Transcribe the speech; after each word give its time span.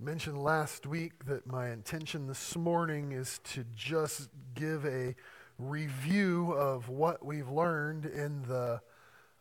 mentioned 0.00 0.40
last 0.40 0.86
week 0.86 1.24
that 1.26 1.44
my 1.44 1.70
intention 1.70 2.28
this 2.28 2.54
morning 2.54 3.10
is 3.10 3.40
to 3.42 3.64
just 3.74 4.28
give 4.54 4.86
a 4.86 5.16
review 5.58 6.52
of 6.52 6.88
what 6.88 7.24
we've 7.26 7.48
learned 7.48 8.06
in 8.06 8.42
the 8.42 8.80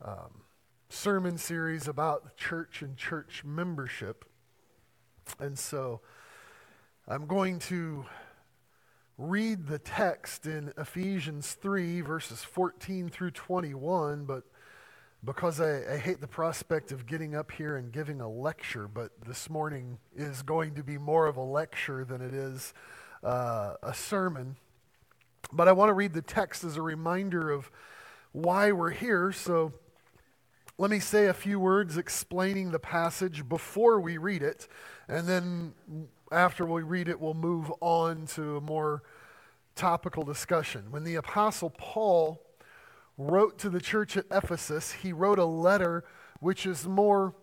um, 0.04 0.41
sermon 0.89 1.38
series 1.38 1.88
about 1.88 2.35
church 2.38 2.81
and 2.81 2.98
church 2.98 3.43
membership. 3.45 4.25
And 5.39 5.59
so 5.59 6.02
I'm 7.08 7.27
going 7.27 7.59
to 7.59 8.05
read 9.16 9.67
the 9.67 9.77
text 9.77 10.48
in 10.48 10.73
Ephesians 10.76 11.53
3, 11.53 12.02
verses 12.02 12.44
14 12.44 13.09
through 13.09 13.31
21, 13.31 14.26
but 14.26 14.44
because 15.23 15.59
I, 15.59 15.93
I, 15.93 15.97
hate 15.97 16.21
the 16.21 16.27
prospect 16.27 16.91
of 16.91 17.07
getting 17.07 17.35
up 17.35 17.52
here 17.52 17.77
and 17.77 17.91
giving 17.91 18.21
a 18.21 18.30
lecture, 18.30 18.88
but 18.88 19.12
this 19.26 19.49
morning 19.49 19.98
is 20.16 20.43
going 20.43 20.76
to 20.76 20.84
be 20.84 20.98
more 20.98 21.26
of 21.26 21.38
a 21.38 21.41
lecture 21.41 22.05
than 22.05 22.21
it 22.21 22.34
is 22.34 22.73
uh, 23.23 23.73
a 23.81 23.93
sermon. 23.93 24.55
But 25.52 25.67
I 25.67 25.71
want 25.71 25.90
to 25.90 25.93
read 25.93 26.13
the 26.13 26.21
text 26.21 26.63
as 26.63 26.77
a 26.77 26.81
reminder 26.81 27.52
of 27.52 27.71
why 28.31 28.71
we're 28.71 28.91
here. 28.91 29.31
So 29.31 29.71
let 30.77 30.91
me 30.91 30.99
say 30.99 31.26
a 31.26 31.34
few 31.34 31.59
words 31.59 31.98
explaining 31.98 32.71
the 32.71 32.79
passage 32.79 33.48
before 33.49 33.99
we 33.99 34.18
read 34.18 34.43
it, 34.43 34.68
and 35.07 35.27
then 35.27 35.73
after 36.31 36.65
we 36.65 36.84
read 36.84 37.07
it, 37.07 37.20
we'll 37.20 37.34
move 37.34 37.71
on 37.81 38.27
to 38.27 38.57
a 38.57 38.62
more 38.62 39.02
topical 39.76 40.23
discussion. 40.23 40.91
When 40.91 41.04
the 41.04 41.15
Apostle 41.15 41.71
Paul 41.71 42.41
wrote 43.17 43.57
to 43.59 43.70
the 43.70 43.81
church 43.81 44.16
at 44.17 44.26
Ephesus, 44.31 44.91
he 44.91 45.12
wrote 45.12 45.39
a 45.39 45.45
letter 45.45 46.03
which 46.39 46.66
is 46.66 46.88
more 46.88 47.34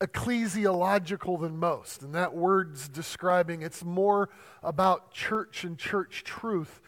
ecclesiological 0.00 1.40
than 1.40 1.56
most. 1.56 2.02
And 2.02 2.14
that 2.14 2.34
word's 2.34 2.88
describing 2.88 3.62
it's 3.62 3.84
more 3.84 4.30
about 4.62 5.12
church 5.12 5.64
and 5.64 5.76
church 5.76 6.22
truth 6.24 6.80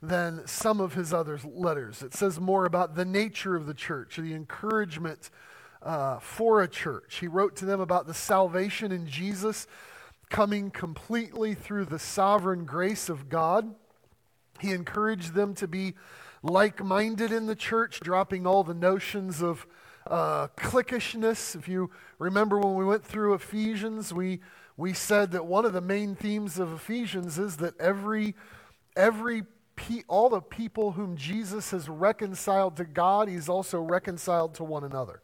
than 0.00 0.46
some 0.46 0.80
of 0.80 0.94
his 0.94 1.12
other 1.12 1.40
letters. 1.44 2.02
It 2.02 2.14
says 2.14 2.38
more 2.38 2.66
about 2.66 2.94
the 2.94 3.04
nature 3.04 3.56
of 3.56 3.66
the 3.66 3.74
church, 3.74 4.16
the 4.16 4.34
encouragement 4.34 5.30
uh, 5.82 6.18
for 6.18 6.62
a 6.62 6.68
church. 6.68 7.18
He 7.18 7.26
wrote 7.26 7.56
to 7.56 7.64
them 7.64 7.80
about 7.80 8.06
the 8.06 8.14
salvation 8.14 8.92
in 8.92 9.06
Jesus 9.06 9.66
coming 10.28 10.70
completely 10.70 11.54
through 11.54 11.86
the 11.86 11.98
sovereign 11.98 12.64
grace 12.64 13.08
of 13.08 13.28
God. 13.28 13.74
He 14.60 14.72
encouraged 14.72 15.34
them 15.34 15.54
to 15.54 15.66
be 15.66 15.94
like 16.42 16.82
minded 16.82 17.32
in 17.32 17.46
the 17.46 17.56
church, 17.56 18.00
dropping 18.00 18.46
all 18.46 18.64
the 18.64 18.74
notions 18.74 19.42
of 19.42 19.66
uh, 20.06 20.48
cliquishness. 20.56 21.54
If 21.54 21.68
you 21.68 21.90
remember 22.18 22.58
when 22.58 22.74
we 22.74 22.84
went 22.84 23.04
through 23.04 23.34
Ephesians, 23.34 24.12
we, 24.12 24.40
we 24.76 24.92
said 24.92 25.32
that 25.32 25.46
one 25.46 25.64
of 25.64 25.72
the 25.72 25.80
main 25.80 26.14
themes 26.14 26.58
of 26.58 26.72
Ephesians 26.72 27.38
is 27.38 27.56
that 27.58 27.78
every, 27.80 28.34
every 28.96 29.42
pe- 29.76 30.02
all 30.08 30.28
the 30.28 30.40
people 30.40 30.92
whom 30.92 31.16
Jesus 31.16 31.70
has 31.70 31.88
reconciled 31.88 32.76
to 32.76 32.84
God, 32.84 33.28
he's 33.28 33.48
also 33.48 33.80
reconciled 33.80 34.54
to 34.54 34.64
one 34.64 34.84
another. 34.84 35.22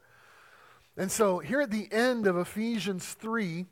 And 0.96 1.10
so 1.10 1.38
here 1.40 1.60
at 1.60 1.70
the 1.70 1.88
end 1.92 2.26
of 2.26 2.36
Ephesians 2.36 3.14
3, 3.14 3.66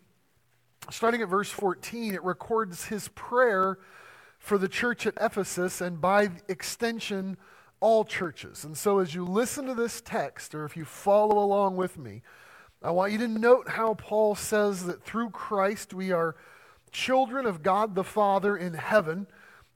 starting 0.90 1.22
at 1.22 1.28
verse 1.28 1.50
14, 1.50 2.14
it 2.14 2.24
records 2.24 2.86
his 2.86 3.08
prayer 3.08 3.78
for 4.42 4.58
the 4.58 4.68
church 4.68 5.06
at 5.06 5.14
Ephesus 5.20 5.80
and 5.80 6.00
by 6.00 6.28
extension, 6.48 7.36
all 7.78 8.04
churches. 8.04 8.64
And 8.64 8.76
so, 8.76 8.98
as 8.98 9.14
you 9.14 9.24
listen 9.24 9.66
to 9.66 9.74
this 9.74 10.00
text, 10.00 10.52
or 10.52 10.64
if 10.64 10.76
you 10.76 10.84
follow 10.84 11.38
along 11.38 11.76
with 11.76 11.96
me, 11.96 12.22
I 12.82 12.90
want 12.90 13.12
you 13.12 13.18
to 13.18 13.28
note 13.28 13.68
how 13.68 13.94
Paul 13.94 14.34
says 14.34 14.84
that 14.86 15.04
through 15.04 15.30
Christ 15.30 15.94
we 15.94 16.10
are 16.10 16.34
children 16.90 17.46
of 17.46 17.62
God 17.62 17.94
the 17.94 18.02
Father 18.02 18.56
in 18.56 18.74
heaven. 18.74 19.28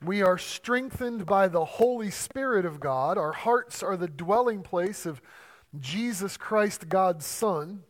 We 0.05 0.21
are 0.23 0.37
strengthened 0.37 1.27
by 1.27 1.47
the 1.47 1.65
Holy 1.65 2.11
Spirit 2.11 2.67
of 2.67 2.81
God. 2.81 3.17
Our 3.17 3.33
hearts 3.33 3.85
are 3.85 3.97
the 3.97 4.09
dwelling 4.09 4.63
place 4.63 5.07
of 5.07 5.23
Jesus 5.79 6.37
Christ, 6.37 6.89
God's 6.89 7.25
Son. 7.25 7.85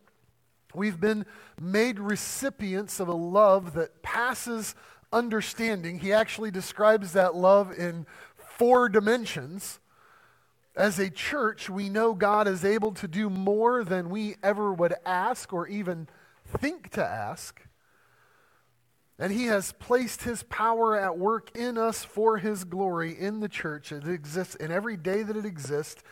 We've 0.75 0.99
been 0.99 1.25
made 1.59 1.97
recipients 1.97 2.99
of 2.99 3.07
a 3.07 3.13
love 3.13 3.73
that 3.73 4.03
passes 4.03 4.75
understanding. 5.11 5.99
He 5.99 6.13
actually 6.13 6.51
describes 6.51 7.13
that 7.13 7.35
love 7.35 7.71
in 7.71 8.05
four 8.35 8.89
dimensions. 8.89 9.79
As 10.75 10.99
a 10.99 11.09
church, 11.09 11.69
we 11.69 11.89
know 11.89 12.13
God 12.13 12.47
is 12.47 12.63
able 12.63 12.91
to 12.93 13.07
do 13.07 13.29
more 13.29 13.83
than 13.83 14.09
we 14.09 14.35
ever 14.43 14.71
would 14.71 14.93
ask 15.05 15.51
or 15.51 15.67
even 15.67 16.07
think 16.45 16.89
to 16.91 17.03
ask. 17.03 17.61
And 19.19 19.33
He 19.33 19.45
has 19.45 19.71
placed 19.73 20.23
His 20.23 20.43
power 20.43 20.95
at 20.95 21.17
work 21.17 21.55
in 21.57 21.77
us 21.77 22.03
for 22.03 22.37
His 22.37 22.63
glory 22.63 23.17
in 23.17 23.39
the 23.39 23.49
church. 23.49 23.91
It 23.91 24.07
exists 24.07 24.55
in 24.55 24.71
every 24.71 24.97
day 24.97 25.23
that 25.23 25.35
it 25.35 25.45
exists. 25.45 26.03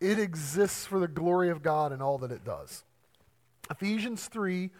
It 0.00 0.18
exists 0.18 0.86
for 0.86 0.98
the 0.98 1.08
glory 1.08 1.50
of 1.50 1.62
God 1.62 1.92
and 1.92 2.02
all 2.02 2.18
that 2.18 2.32
it 2.32 2.44
does. 2.44 2.84
Ephesians 3.70 4.26
3, 4.26 4.70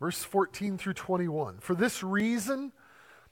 verse 0.00 0.22
14 0.22 0.78
through 0.78 0.94
21. 0.94 1.58
For 1.60 1.74
this 1.74 2.02
reason, 2.02 2.72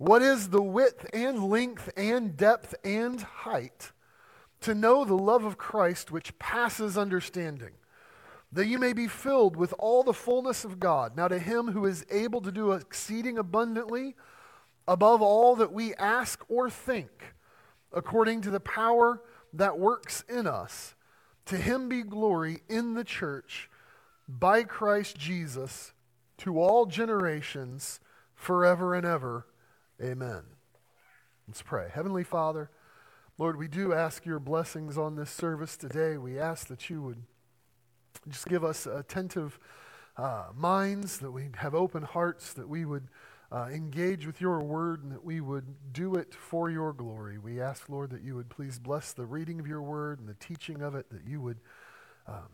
what 0.00 0.22
is 0.22 0.48
the 0.48 0.62
width 0.62 1.04
and 1.12 1.44
length 1.44 1.90
and 1.94 2.34
depth 2.34 2.74
and 2.82 3.20
height? 3.20 3.92
To 4.62 4.74
know 4.74 5.04
the 5.04 5.14
love 5.14 5.44
of 5.44 5.58
Christ 5.58 6.10
which 6.10 6.38
passes 6.38 6.96
understanding, 6.96 7.72
that 8.50 8.66
you 8.66 8.78
may 8.78 8.94
be 8.94 9.06
filled 9.06 9.56
with 9.56 9.74
all 9.78 10.02
the 10.02 10.14
fullness 10.14 10.64
of 10.64 10.80
God. 10.80 11.18
Now, 11.18 11.28
to 11.28 11.38
him 11.38 11.72
who 11.72 11.84
is 11.84 12.06
able 12.10 12.40
to 12.40 12.50
do 12.50 12.72
exceeding 12.72 13.36
abundantly 13.36 14.16
above 14.88 15.20
all 15.20 15.54
that 15.56 15.70
we 15.70 15.94
ask 15.96 16.42
or 16.48 16.70
think, 16.70 17.34
according 17.92 18.40
to 18.40 18.50
the 18.50 18.58
power 18.58 19.20
that 19.52 19.78
works 19.78 20.24
in 20.30 20.46
us, 20.46 20.94
to 21.44 21.58
him 21.58 21.90
be 21.90 22.02
glory 22.02 22.62
in 22.70 22.94
the 22.94 23.04
church 23.04 23.68
by 24.26 24.62
Christ 24.62 25.18
Jesus 25.18 25.92
to 26.38 26.58
all 26.58 26.86
generations 26.86 28.00
forever 28.34 28.94
and 28.94 29.04
ever. 29.04 29.44
Amen. 30.02 30.42
Let's 31.46 31.60
pray. 31.60 31.90
Heavenly 31.92 32.24
Father, 32.24 32.70
Lord, 33.36 33.58
we 33.58 33.68
do 33.68 33.92
ask 33.92 34.24
your 34.24 34.38
blessings 34.38 34.96
on 34.96 35.14
this 35.14 35.28
service 35.30 35.76
today. 35.76 36.16
We 36.16 36.38
ask 36.38 36.68
that 36.68 36.88
you 36.88 37.02
would 37.02 37.22
just 38.26 38.46
give 38.46 38.64
us 38.64 38.86
attentive 38.86 39.58
uh, 40.16 40.44
minds, 40.56 41.18
that 41.18 41.32
we 41.32 41.50
have 41.56 41.74
open 41.74 42.02
hearts, 42.02 42.54
that 42.54 42.66
we 42.66 42.86
would 42.86 43.08
uh, 43.52 43.68
engage 43.70 44.26
with 44.26 44.40
your 44.40 44.60
word, 44.60 45.02
and 45.02 45.12
that 45.12 45.22
we 45.22 45.42
would 45.42 45.92
do 45.92 46.14
it 46.14 46.34
for 46.34 46.70
your 46.70 46.94
glory. 46.94 47.36
We 47.36 47.60
ask, 47.60 47.90
Lord, 47.90 48.08
that 48.10 48.22
you 48.22 48.36
would 48.36 48.48
please 48.48 48.78
bless 48.78 49.12
the 49.12 49.26
reading 49.26 49.60
of 49.60 49.66
your 49.66 49.82
word 49.82 50.18
and 50.18 50.26
the 50.26 50.34
teaching 50.34 50.80
of 50.80 50.94
it, 50.94 51.10
that 51.10 51.26
you 51.26 51.42
would 51.42 51.58
um, 52.26 52.48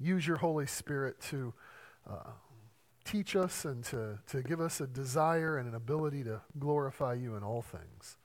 use 0.00 0.26
your 0.26 0.38
Holy 0.38 0.66
Spirit 0.66 1.20
to. 1.30 1.54
Uh, 2.10 2.30
teach 3.04 3.36
us 3.36 3.64
and 3.64 3.84
to, 3.84 4.18
to 4.28 4.42
give 4.42 4.60
us 4.60 4.80
a 4.80 4.86
desire 4.86 5.58
and 5.58 5.68
an 5.68 5.74
ability 5.74 6.24
to 6.24 6.40
glorify 6.58 7.14
you 7.14 7.36
in 7.36 7.42
all 7.42 7.62
things. 7.62 8.16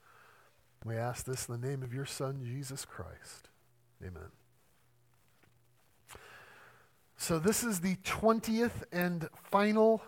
We 0.84 0.96
ask 0.96 1.24
this 1.24 1.48
in 1.48 1.60
the 1.60 1.66
name 1.66 1.82
of 1.82 1.92
your 1.92 2.06
Son, 2.06 2.40
Jesus 2.44 2.84
Christ. 2.84 3.48
Amen. 4.02 4.30
So, 7.16 7.40
this 7.40 7.64
is 7.64 7.80
the 7.80 7.96
20th 7.96 8.84
and 8.92 9.28
final 9.50 10.02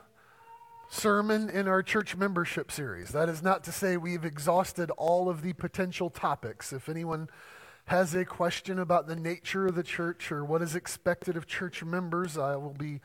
sermon 0.89 1.51
in 1.51 1.67
our 1.67 1.83
church 1.83 2.17
membership 2.17 2.71
series. 2.71 3.11
That 3.11 3.29
is 3.29 3.43
not 3.43 3.65
to 3.65 3.73
say 3.73 3.97
we've 3.97 4.25
exhausted 4.25 4.91
all 4.93 5.29
of 5.29 5.43
the 5.43 5.53
potential 5.53 6.09
topics. 6.09 6.73
If 6.73 6.89
anyone 6.89 7.29
has 7.87 8.15
a 8.15 8.25
question 8.25 8.79
about 8.79 9.09
the 9.09 9.17
nature 9.17 9.67
of 9.67 9.75
the 9.75 9.83
church 9.83 10.31
or 10.31 10.45
what 10.45 10.63
is 10.63 10.77
expected 10.77 11.37
of 11.37 11.47
church 11.47 11.83
members, 11.83 12.39
I 12.39 12.55
will 12.57 12.75
be 12.75 13.01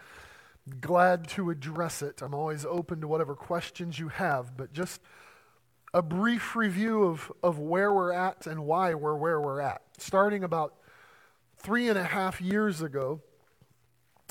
glad 0.79 1.27
to 1.29 1.49
address 1.49 2.01
it. 2.01 2.21
I'm 2.21 2.33
always 2.33 2.65
open 2.65 3.01
to 3.01 3.07
whatever 3.07 3.35
questions 3.35 3.99
you 3.99 4.09
have, 4.09 4.57
but 4.57 4.73
just 4.73 5.01
a 5.93 6.01
brief 6.01 6.55
review 6.55 7.03
of, 7.03 7.31
of 7.43 7.59
where 7.59 7.93
we're 7.93 8.11
at 8.11 8.47
and 8.47 8.65
why 8.65 8.93
we're 8.93 9.15
where 9.15 9.39
we're 9.39 9.61
at. 9.61 9.81
Starting 9.97 10.43
about 10.43 10.73
three 11.57 11.87
and 11.87 11.97
a 11.97 12.03
half 12.03 12.41
years 12.41 12.81
ago, 12.81 13.21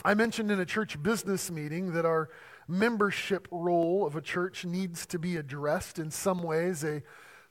I 0.05 0.15
mentioned 0.15 0.51
in 0.51 0.61
a 0.61 0.67
church 0.67 1.03
business 1.03 1.51
meeting 1.51 1.93
that 1.93 2.05
our 2.05 2.29
membership 2.67 3.49
roll 3.51 4.07
of 4.07 4.17
a 4.17 4.21
church 4.21 4.65
needs 4.65 5.07
to 5.07 5.19
be 5.19 5.37
addressed 5.37 5.99
in 5.99 6.11
some 6.11 6.43
ways. 6.43 6.85
A 6.85 7.03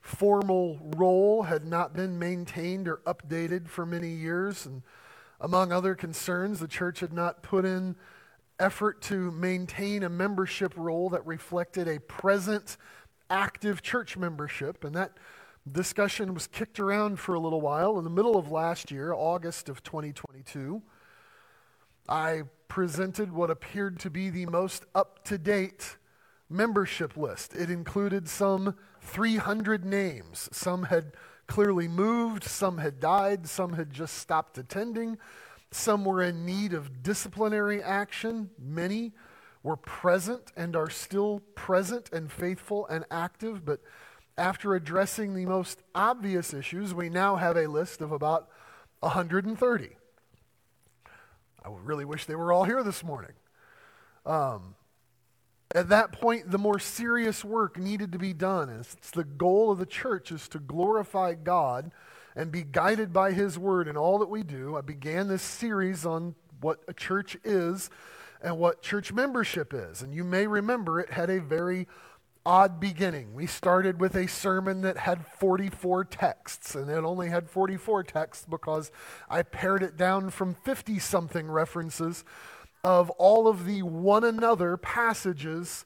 formal 0.02 0.80
roll 0.98 1.44
had 1.44 1.66
not 1.66 1.94
been 1.94 2.20
maintained 2.20 2.88
or 2.88 2.98
updated 3.06 3.68
for 3.68 3.86
many 3.86 4.10
years. 4.10 4.66
And 4.66 4.84
among 5.40 5.72
other 5.72 5.96
concerns, 5.96 6.60
the 6.60 6.68
church 6.68 7.00
had 7.00 7.14
not 7.14 7.42
put 7.42 7.66
in 7.66 7.96
effort 8.64 9.02
to 9.02 9.30
maintain 9.32 10.04
a 10.04 10.10
membership 10.10 10.74
roll 10.78 11.10
that 11.10 11.26
reflected 11.28 11.86
a 11.86 12.00
present 12.00 12.78
active 13.30 13.82
church 13.82 14.16
membership. 14.16 14.86
And 14.86 14.96
that 14.96 15.12
discussion 15.70 16.34
was 16.34 16.48
kicked 16.48 16.80
around 16.80 17.20
for 17.20 17.36
a 17.36 17.40
little 17.40 17.60
while. 17.60 17.98
In 17.98 18.06
the 18.06 18.10
middle 18.10 18.38
of 18.38 18.50
last 18.50 18.90
year, 18.90 19.14
August 19.14 19.68
of 19.68 19.84
2022, 19.84 20.82
I 22.08 22.44
presented 22.70 23.34
what 23.34 23.52
appeared 23.52 24.00
to 24.00 24.10
be 24.10 24.30
the 24.30 24.46
most 24.46 24.86
up 24.96 25.26
to 25.26 25.38
date 25.38 25.98
membership 26.50 27.18
list. 27.18 27.54
It 27.54 27.70
included 27.70 28.30
some 28.30 28.76
300 29.02 29.84
names. 29.84 30.48
Some 30.54 30.84
had 30.84 31.12
clearly 31.48 31.90
moved, 31.90 32.46
some 32.46 32.78
had 32.78 33.02
died, 33.02 33.46
some 33.48 33.74
had 33.74 33.92
just 33.92 34.18
stopped 34.18 34.58
attending, 34.58 35.18
some 35.76 36.06
were 36.06 36.22
in 36.22 36.46
need 36.46 36.74
of 36.74 37.04
disciplinary 37.04 37.82
action. 37.82 38.50
Many 38.60 39.14
were 39.64 39.78
present 39.78 40.52
and 40.56 40.76
are 40.76 40.90
still 40.90 41.42
present 41.56 42.12
and 42.12 42.32
faithful 42.32 42.86
and 42.88 43.06
active, 43.10 43.66
but 43.66 43.80
after 44.38 44.76
addressing 44.76 45.36
the 45.36 45.46
most 45.46 45.82
obvious 45.96 46.54
issues, 46.54 46.94
we 46.94 47.10
now 47.10 47.36
have 47.36 47.56
a 47.56 47.68
list 47.68 48.02
of 48.02 48.12
about 48.12 48.50
130. 49.00 49.90
I 51.66 51.70
really 51.84 52.06
wish 52.06 52.26
they 52.26 52.36
were 52.36 52.52
all 52.52 52.66
here 52.66 52.84
this 52.84 53.04
morning. 53.04 53.34
Um, 54.26 54.76
at 55.74 55.90
that 55.90 56.12
point, 56.12 56.52
the 56.52 56.58
more 56.58 56.80
serious 56.80 57.44
work 57.44 57.78
needed 57.78 58.12
to 58.12 58.20
be 58.20 58.34
done. 58.34 58.70
And 58.70 58.82
it's 58.82 59.12
the 59.12 59.24
goal 59.24 59.72
of 59.72 59.80
the 59.80 59.86
church 59.86 60.32
is 60.32 60.48
to 60.50 60.60
glorify 60.60 61.34
God 61.34 61.92
and 62.36 62.52
be 62.52 62.64
guided 62.64 63.14
by 63.14 63.32
His 63.32 63.58
Word 63.58 63.88
in 63.88 63.98
all 63.98 64.20
that 64.20 64.30
we 64.30 64.44
do. 64.44 64.76
I 64.76 64.82
began 64.82 65.28
this 65.28 65.42
series 65.42 66.06
on 66.06 66.36
what 66.62 66.80
a 66.88 66.94
church 66.94 67.38
is 67.44 67.90
and 68.42 68.58
what 68.58 68.82
church 68.82 69.14
membership 69.14 69.74
is. 69.74 70.02
And 70.02 70.14
you 70.14 70.24
may 70.24 70.48
remember 70.48 71.00
it 71.00 71.12
had 71.12 71.30
a 71.30 71.40
very 71.40 71.88
odd 72.46 72.80
beginning. 72.80 73.34
We 73.34 73.48
started 73.48 74.00
with 74.00 74.16
a 74.16 74.28
sermon 74.28 74.82
that 74.82 74.98
had 74.98 75.26
44 75.26 76.06
texts, 76.06 76.76
and 76.76 76.90
it 76.90 77.04
only 77.04 77.30
had 77.30 77.50
44 77.50 78.04
texts 78.04 78.46
because 78.50 78.92
I 79.30 79.44
pared 79.44 79.82
it 79.82 79.96
down 79.96 80.30
from 80.30 80.56
50 80.56 81.00
something 81.00 81.50
references 81.50 82.26
of 82.84 83.10
all 83.12 83.48
of 83.48 83.66
the 83.66 83.82
one 83.84 84.26
another 84.26 84.76
passages 84.76 85.86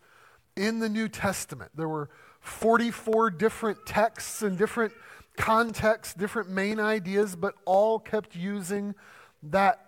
in 0.55 0.79
the 0.79 0.89
New 0.89 1.07
Testament. 1.07 1.71
There 1.75 1.87
were 1.87 2.09
44 2.39 3.29
different 3.31 3.85
texts 3.85 4.41
and 4.41 4.57
different 4.57 4.93
contexts, 5.37 6.13
different 6.13 6.49
main 6.49 6.79
ideas, 6.79 7.35
but 7.35 7.53
all 7.65 7.99
kept 7.99 8.35
using 8.35 8.95
that 9.43 9.79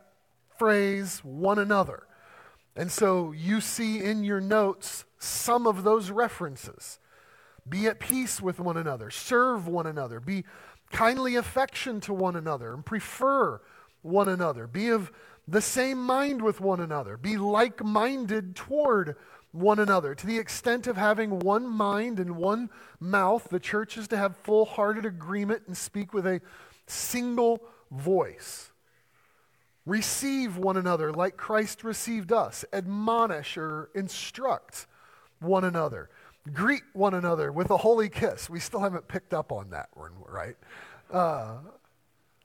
phrase, 0.57 1.19
one 1.23 1.59
another. 1.59 2.03
And 2.75 2.91
so 2.91 3.31
you 3.31 3.59
see 3.59 4.01
in 4.01 4.23
your 4.23 4.39
notes 4.39 5.03
some 5.17 5.67
of 5.67 5.83
those 5.83 6.11
references. 6.11 6.99
Be 7.67 7.87
at 7.87 7.99
peace 7.99 8.41
with 8.41 8.59
one 8.59 8.77
another, 8.77 9.11
serve 9.11 9.67
one 9.67 9.85
another, 9.85 10.19
be 10.19 10.45
kindly 10.91 11.35
affection 11.35 11.99
to 12.01 12.13
one 12.13 12.35
another, 12.35 12.73
and 12.73 12.85
prefer 12.85 13.61
one 14.01 14.29
another. 14.29 14.65
Be 14.65 14.89
of 14.89 15.11
the 15.47 15.61
same 15.61 16.01
mind 16.01 16.41
with 16.41 16.61
one 16.61 16.79
another, 16.79 17.17
be 17.17 17.37
like 17.37 17.83
minded 17.83 18.55
toward 18.55 19.15
one 19.51 19.79
another. 19.79 20.13
To 20.15 20.27
the 20.27 20.37
extent 20.37 20.87
of 20.87 20.97
having 20.97 21.39
one 21.39 21.67
mind 21.67 22.19
and 22.19 22.35
one 22.35 22.69
mouth, 22.99 23.47
the 23.49 23.59
church 23.59 23.97
is 23.97 24.07
to 24.09 24.17
have 24.17 24.35
full 24.37 24.65
hearted 24.65 25.05
agreement 25.05 25.63
and 25.67 25.75
speak 25.75 26.13
with 26.13 26.25
a 26.25 26.41
single 26.87 27.61
voice. 27.91 28.71
Receive 29.85 30.57
one 30.57 30.77
another 30.77 31.11
like 31.11 31.35
Christ 31.35 31.83
received 31.83 32.31
us. 32.31 32.63
Admonish 32.71 33.57
or 33.57 33.89
instruct 33.95 34.85
one 35.39 35.63
another. 35.63 36.09
Greet 36.53 36.83
one 36.93 37.13
another 37.13 37.51
with 37.51 37.71
a 37.71 37.77
holy 37.77 38.09
kiss. 38.09 38.49
We 38.49 38.59
still 38.59 38.81
haven't 38.81 39.07
picked 39.07 39.33
up 39.33 39.51
on 39.51 39.71
that 39.71 39.89
one, 39.93 40.11
right? 40.27 40.55
Uh, 41.11 41.57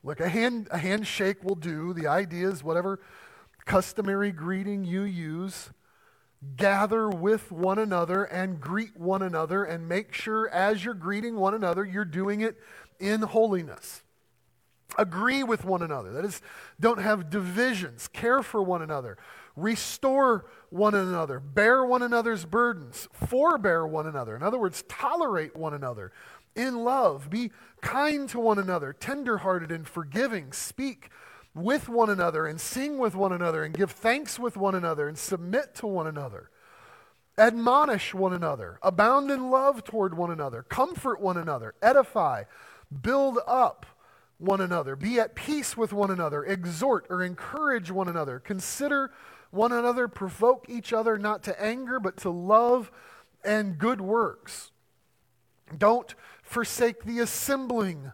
look, 0.02 0.20
a, 0.20 0.28
hand, 0.28 0.68
a 0.70 0.78
handshake 0.78 1.44
will 1.44 1.54
do. 1.54 1.92
The 1.92 2.06
idea 2.06 2.48
is 2.48 2.64
whatever 2.64 3.00
customary 3.66 4.32
greeting 4.32 4.84
you 4.84 5.02
use, 5.02 5.70
gather 6.56 7.08
with 7.08 7.50
one 7.50 7.78
another 7.78 8.24
and 8.24 8.60
greet 8.60 8.96
one 8.96 9.22
another 9.22 9.64
and 9.64 9.88
make 9.88 10.12
sure 10.12 10.48
as 10.48 10.84
you're 10.84 10.94
greeting 10.94 11.36
one 11.36 11.54
another, 11.54 11.84
you're 11.84 12.04
doing 12.04 12.40
it 12.40 12.56
in 13.00 13.22
holiness. 13.22 14.02
Agree 14.96 15.42
with 15.42 15.64
one 15.64 15.82
another. 15.82 16.12
That 16.12 16.24
is, 16.24 16.40
don't 16.78 17.00
have 17.00 17.30
divisions. 17.30 18.08
Care 18.08 18.42
for 18.42 18.62
one 18.62 18.82
another. 18.82 19.18
Restore 19.56 20.46
one 20.70 20.94
another. 20.94 21.40
Bear 21.40 21.84
one 21.84 22.02
another's 22.02 22.44
burdens. 22.44 23.08
Forbear 23.12 23.86
one 23.86 24.06
another. 24.06 24.36
In 24.36 24.42
other 24.42 24.58
words, 24.58 24.84
tolerate 24.88 25.56
one 25.56 25.74
another 25.74 26.12
in 26.54 26.84
love. 26.84 27.30
Be 27.30 27.50
kind 27.80 28.28
to 28.28 28.40
one 28.40 28.58
another, 28.58 28.92
tenderhearted 28.92 29.70
and 29.70 29.86
forgiving. 29.86 30.52
Speak 30.52 31.10
with 31.54 31.88
one 31.88 32.10
another 32.10 32.46
and 32.46 32.60
sing 32.60 32.98
with 32.98 33.14
one 33.14 33.32
another 33.32 33.62
and 33.62 33.74
give 33.74 33.92
thanks 33.92 34.38
with 34.38 34.56
one 34.56 34.74
another 34.74 35.08
and 35.08 35.16
submit 35.16 35.74
to 35.76 35.86
one 35.86 36.06
another. 36.06 36.50
Admonish 37.38 38.14
one 38.14 38.32
another. 38.32 38.78
Abound 38.82 39.30
in 39.30 39.50
love 39.50 39.84
toward 39.84 40.16
one 40.16 40.30
another. 40.30 40.62
Comfort 40.62 41.20
one 41.20 41.36
another. 41.36 41.74
Edify. 41.82 42.44
Build 43.02 43.38
up 43.46 43.86
one 44.38 44.60
another. 44.60 44.96
Be 44.96 45.18
at 45.18 45.34
peace 45.34 45.76
with 45.76 45.92
one 45.92 46.10
another. 46.10 46.44
Exhort 46.44 47.06
or 47.10 47.22
encourage 47.22 47.90
one 47.90 48.08
another. 48.08 48.38
Consider 48.38 49.10
one 49.50 49.72
another. 49.72 50.06
Provoke 50.06 50.66
each 50.68 50.92
other 50.92 51.18
not 51.18 51.42
to 51.44 51.62
anger, 51.62 51.98
but 51.98 52.16
to 52.18 52.30
love 52.30 52.90
and 53.44 53.78
good 53.78 54.00
works. 54.00 54.70
Don't 55.76 56.14
forsake 56.42 57.04
the 57.04 57.20
assembling 57.20 58.12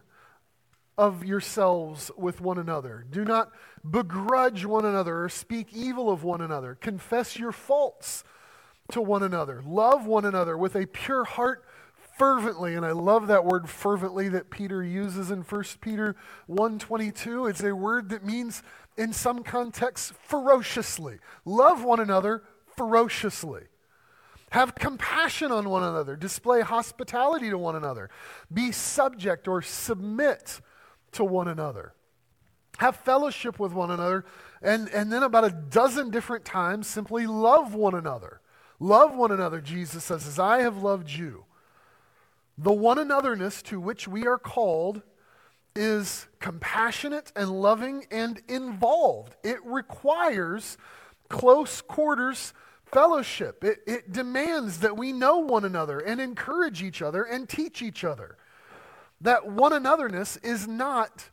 of 1.01 1.25
yourselves 1.25 2.11
with 2.15 2.39
one 2.41 2.59
another. 2.59 3.03
Do 3.09 3.25
not 3.25 3.49
begrudge 3.89 4.65
one 4.65 4.85
another 4.85 5.23
or 5.23 5.29
speak 5.29 5.73
evil 5.73 6.11
of 6.11 6.23
one 6.23 6.41
another. 6.41 6.75
Confess 6.75 7.39
your 7.39 7.51
faults 7.51 8.23
to 8.91 9.01
one 9.01 9.23
another. 9.23 9.63
Love 9.65 10.05
one 10.05 10.25
another 10.25 10.55
with 10.55 10.75
a 10.75 10.85
pure 10.85 11.23
heart 11.23 11.65
fervently 12.17 12.75
and 12.75 12.85
i 12.85 12.91
love 12.91 13.27
that 13.27 13.45
word 13.45 13.67
fervently 13.67 14.27
that 14.27 14.51
peter 14.51 14.83
uses 14.83 15.31
in 15.31 15.41
1 15.41 15.63
peter 15.79 16.15
1.22 16.49 17.49
it's 17.49 17.63
a 17.63 17.73
word 17.73 18.09
that 18.09 18.23
means 18.23 18.61
in 18.97 19.13
some 19.13 19.41
contexts 19.41 20.13
ferociously 20.21 21.17
love 21.45 21.83
one 21.83 22.01
another 22.01 22.43
ferociously 22.75 23.63
have 24.51 24.75
compassion 24.75 25.51
on 25.51 25.69
one 25.69 25.83
another 25.83 26.15
display 26.15 26.61
hospitality 26.61 27.49
to 27.49 27.57
one 27.57 27.77
another 27.77 28.09
be 28.53 28.71
subject 28.71 29.47
or 29.47 29.61
submit 29.61 30.59
to 31.11 31.23
one 31.23 31.47
another 31.47 31.93
have 32.77 32.95
fellowship 32.95 33.59
with 33.59 33.73
one 33.73 33.91
another 33.91 34.25
and, 34.61 34.87
and 34.89 35.11
then 35.11 35.23
about 35.23 35.43
a 35.43 35.51
dozen 35.51 36.09
different 36.09 36.45
times 36.45 36.87
simply 36.87 37.27
love 37.27 37.73
one 37.73 37.93
another 37.93 38.41
love 38.79 39.15
one 39.15 39.31
another 39.31 39.61
jesus 39.61 40.05
says 40.05 40.25
as 40.27 40.39
i 40.39 40.61
have 40.61 40.77
loved 40.77 41.09
you 41.09 41.45
the 42.57 42.73
one 42.73 42.97
anotherness 42.97 43.61
to 43.63 43.79
which 43.79 44.07
we 44.07 44.27
are 44.27 44.37
called 44.37 45.01
is 45.75 46.27
compassionate 46.39 47.31
and 47.35 47.49
loving 47.49 48.05
and 48.11 48.41
involved. 48.47 49.35
It 49.43 49.57
requires 49.63 50.77
close 51.29 51.81
quarters 51.81 52.53
fellowship. 52.85 53.63
It, 53.63 53.79
it, 53.87 54.11
demands 54.11 54.79
that 54.79 54.97
we 54.97 55.13
know 55.13 55.37
one 55.37 55.63
another 55.63 55.99
and 55.99 56.19
encourage 56.19 56.83
each 56.83 57.01
other 57.01 57.23
and 57.23 57.47
teach 57.47 57.81
each 57.81 58.03
other. 58.03 58.37
That 59.21 59.47
one 59.47 59.71
anotherness 59.71 60.43
is 60.43 60.67
not 60.67 61.29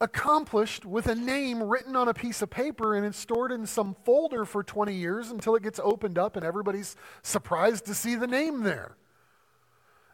accomplished 0.00 0.84
with 0.84 1.06
a 1.06 1.14
name 1.14 1.62
written 1.62 1.96
on 1.96 2.08
a 2.08 2.14
piece 2.14 2.42
of 2.42 2.50
paper 2.50 2.94
and 2.94 3.06
it's 3.06 3.18
stored 3.18 3.52
in 3.52 3.66
some 3.66 3.96
folder 4.04 4.44
for 4.44 4.62
20 4.62 4.94
years 4.94 5.30
until 5.30 5.54
it 5.54 5.62
gets 5.62 5.80
opened 5.82 6.18
up 6.18 6.36
and 6.36 6.44
everybody's 6.44 6.96
surprised 7.22 7.86
to 7.86 7.94
see 7.94 8.14
the 8.14 8.26
name 8.26 8.62
there. 8.62 8.96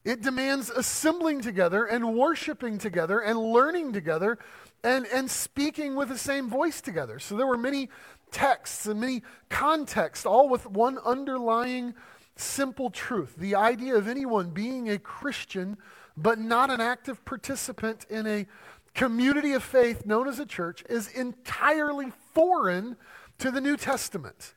It 0.04 0.22
demands 0.22 0.70
assembling 0.70 1.42
together 1.42 1.84
and 1.84 2.14
worshiping 2.14 2.78
together 2.78 3.20
and 3.20 3.38
learning 3.38 3.92
together 3.92 4.38
and, 4.82 5.06
and 5.06 5.30
speaking 5.30 5.94
with 5.94 6.08
the 6.08 6.18
same 6.18 6.48
voice 6.48 6.80
together. 6.80 7.18
So 7.18 7.36
there 7.36 7.46
were 7.46 7.58
many 7.58 7.90
texts 8.30 8.86
and 8.86 9.00
many 9.00 9.22
contexts, 9.50 10.24
all 10.24 10.48
with 10.48 10.66
one 10.66 10.98
underlying 11.04 11.94
simple 12.36 12.88
truth 12.88 13.34
the 13.36 13.54
idea 13.54 13.94
of 13.94 14.08
anyone 14.08 14.48
being 14.48 14.88
a 14.88 14.98
Christian 14.98 15.76
but 16.22 16.38
not 16.38 16.70
an 16.70 16.80
active 16.80 17.24
participant 17.24 18.06
in 18.10 18.26
a 18.26 18.46
community 18.94 19.52
of 19.52 19.62
faith 19.62 20.04
known 20.04 20.28
as 20.28 20.38
a 20.38 20.46
church 20.46 20.84
is 20.88 21.08
entirely 21.08 22.12
foreign 22.34 22.96
to 23.38 23.50
the 23.50 23.60
New 23.60 23.76
Testament. 23.76 24.54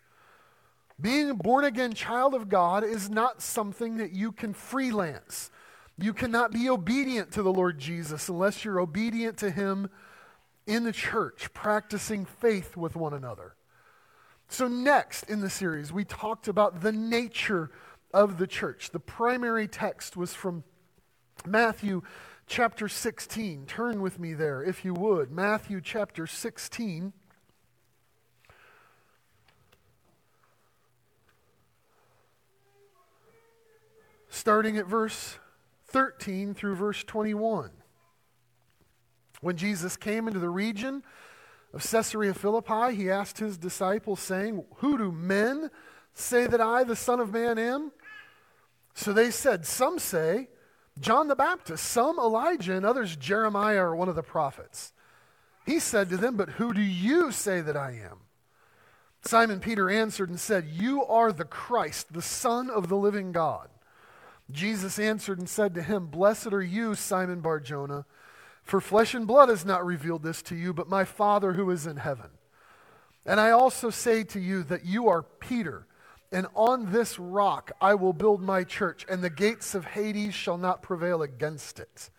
Being 1.00 1.30
a 1.30 1.36
born 1.36 1.66
again 1.66 1.94
child 1.94 2.34
of 2.34 2.50
God 2.50 2.84
is 2.84 3.10
not 3.10 3.42
something 3.42 3.98
that 3.98 4.12
you 4.12 4.32
can 4.32 4.54
freelance. 4.54 5.52
You 5.98 6.14
cannot 6.14 6.52
be 6.52 6.70
obedient 6.70 7.32
to 7.34 7.44
the 7.44 7.54
Lord 7.54 7.80
Jesus 7.80 8.30
unless 8.30 8.64
you're 8.64 8.80
obedient 8.80 9.38
to 9.40 9.52
Him 9.52 9.90
in 10.66 10.84
the 10.84 10.92
church, 10.92 11.54
practicing 11.54 12.26
faith 12.26 12.78
with 12.78 12.96
one 12.96 13.14
another. 13.14 13.56
So, 14.48 14.68
next 14.68 15.24
in 15.30 15.42
the 15.42 15.50
series, 15.50 15.92
we 15.92 16.06
talked 16.06 16.48
about 16.48 16.82
the 16.82 16.92
nature 16.92 17.72
of 18.14 18.38
the 18.38 18.48
church. 18.48 18.92
The 18.92 19.00
primary 19.00 19.68
text 19.68 20.16
was 20.16 20.34
from 20.34 20.64
Matthew 21.48 22.02
chapter 22.48 22.88
16. 22.88 23.66
Turn 23.66 24.02
with 24.02 24.20
me 24.20 24.34
there, 24.34 24.64
if 24.64 24.86
you 24.86 24.94
would. 24.94 25.32
Matthew 25.32 25.82
chapter 25.82 26.28
16. 26.28 27.14
Starting 34.30 34.78
at 34.78 34.88
verse 34.88 35.38
13 35.88 36.54
through 36.54 36.76
verse 36.76 37.04
21. 37.04 37.72
When 39.42 39.58
Jesus 39.58 39.98
came 39.98 40.28
into 40.28 40.40
the 40.40 40.50
region 40.50 41.04
of 41.74 41.84
Caesarea 41.84 42.34
Philippi, 42.34 42.96
he 42.96 43.12
asked 43.12 43.40
his 43.40 43.58
disciples, 43.58 44.20
saying, 44.20 44.64
Who 44.78 44.98
do 44.98 45.12
men 45.12 45.70
say 46.14 46.48
that 46.48 46.62
I, 46.62 46.84
the 46.84 46.96
Son 46.96 47.20
of 47.20 47.34
Man, 47.34 47.58
am? 47.58 47.92
So 48.94 49.12
they 49.12 49.32
said, 49.32 49.66
Some 49.66 50.00
say, 50.00 50.48
John 51.00 51.28
the 51.28 51.36
Baptist, 51.36 51.84
some 51.84 52.20
Elijah, 52.20 52.76
and 52.76 52.86
others 52.86 53.16
Jeremiah 53.16 53.84
or 53.84 53.96
one 53.96 54.10
of 54.10 54.16
the 54.16 54.24
prophets. 54.24 54.94
He 55.66 55.80
said 55.80 56.10
to 56.10 56.18
them, 56.18 56.36
But 56.36 56.50
who 56.50 56.74
do 56.74 56.82
you 56.82 57.32
say 57.32 57.62
that 57.62 57.78
I 57.78 57.92
am? 57.92 58.20
Simon 59.24 59.60
Peter 59.60 59.90
answered 59.90 60.30
and 60.30 60.40
said, 60.40 60.68
You 60.68 61.06
are 61.06 61.32
the 61.32 61.46
Christ, 61.46 62.14
the 62.14 62.22
Son 62.22 62.70
of 62.70 62.90
the 62.90 62.98
living 62.98 63.32
God. 63.32 63.70
Jesus 64.52 65.00
answered 65.00 65.40
and 65.40 65.48
said 65.48 65.74
to 65.76 65.82
him, 65.82 66.08
Blessed 66.08 66.52
are 66.52 66.62
you, 66.62 66.96
Simon 66.96 67.40
Barjona, 67.40 68.06
for 68.64 68.82
flesh 68.82 69.14
and 69.14 69.26
blood 69.26 69.50
has 69.50 69.66
not 69.66 69.86
revealed 69.86 70.24
this 70.24 70.42
to 70.44 70.56
you, 70.56 70.74
but 70.74 70.90
my 70.90 71.06
Father 71.06 71.54
who 71.54 71.70
is 71.72 71.88
in 71.88 71.98
heaven. 71.98 72.32
And 73.26 73.40
I 73.40 73.52
also 73.52 73.90
say 73.90 74.24
to 74.26 74.40
you 74.40 74.64
that 74.64 74.86
you 74.86 75.08
are 75.08 75.24
Peter, 75.24 75.88
and 76.34 76.48
on 76.56 76.92
this 76.92 77.18
rock 77.20 77.72
I 77.80 77.94
will 77.94 78.12
build 78.12 78.42
my 78.42 78.64
church, 78.64 79.06
and 79.10 79.24
the 79.24 79.30
gates 79.30 79.76
of 79.76 79.86
Hades 79.86 80.34
shall 80.34 80.58
not 80.58 80.82
prevail 80.82 81.22
against 81.22 81.80
it. 81.80 82.10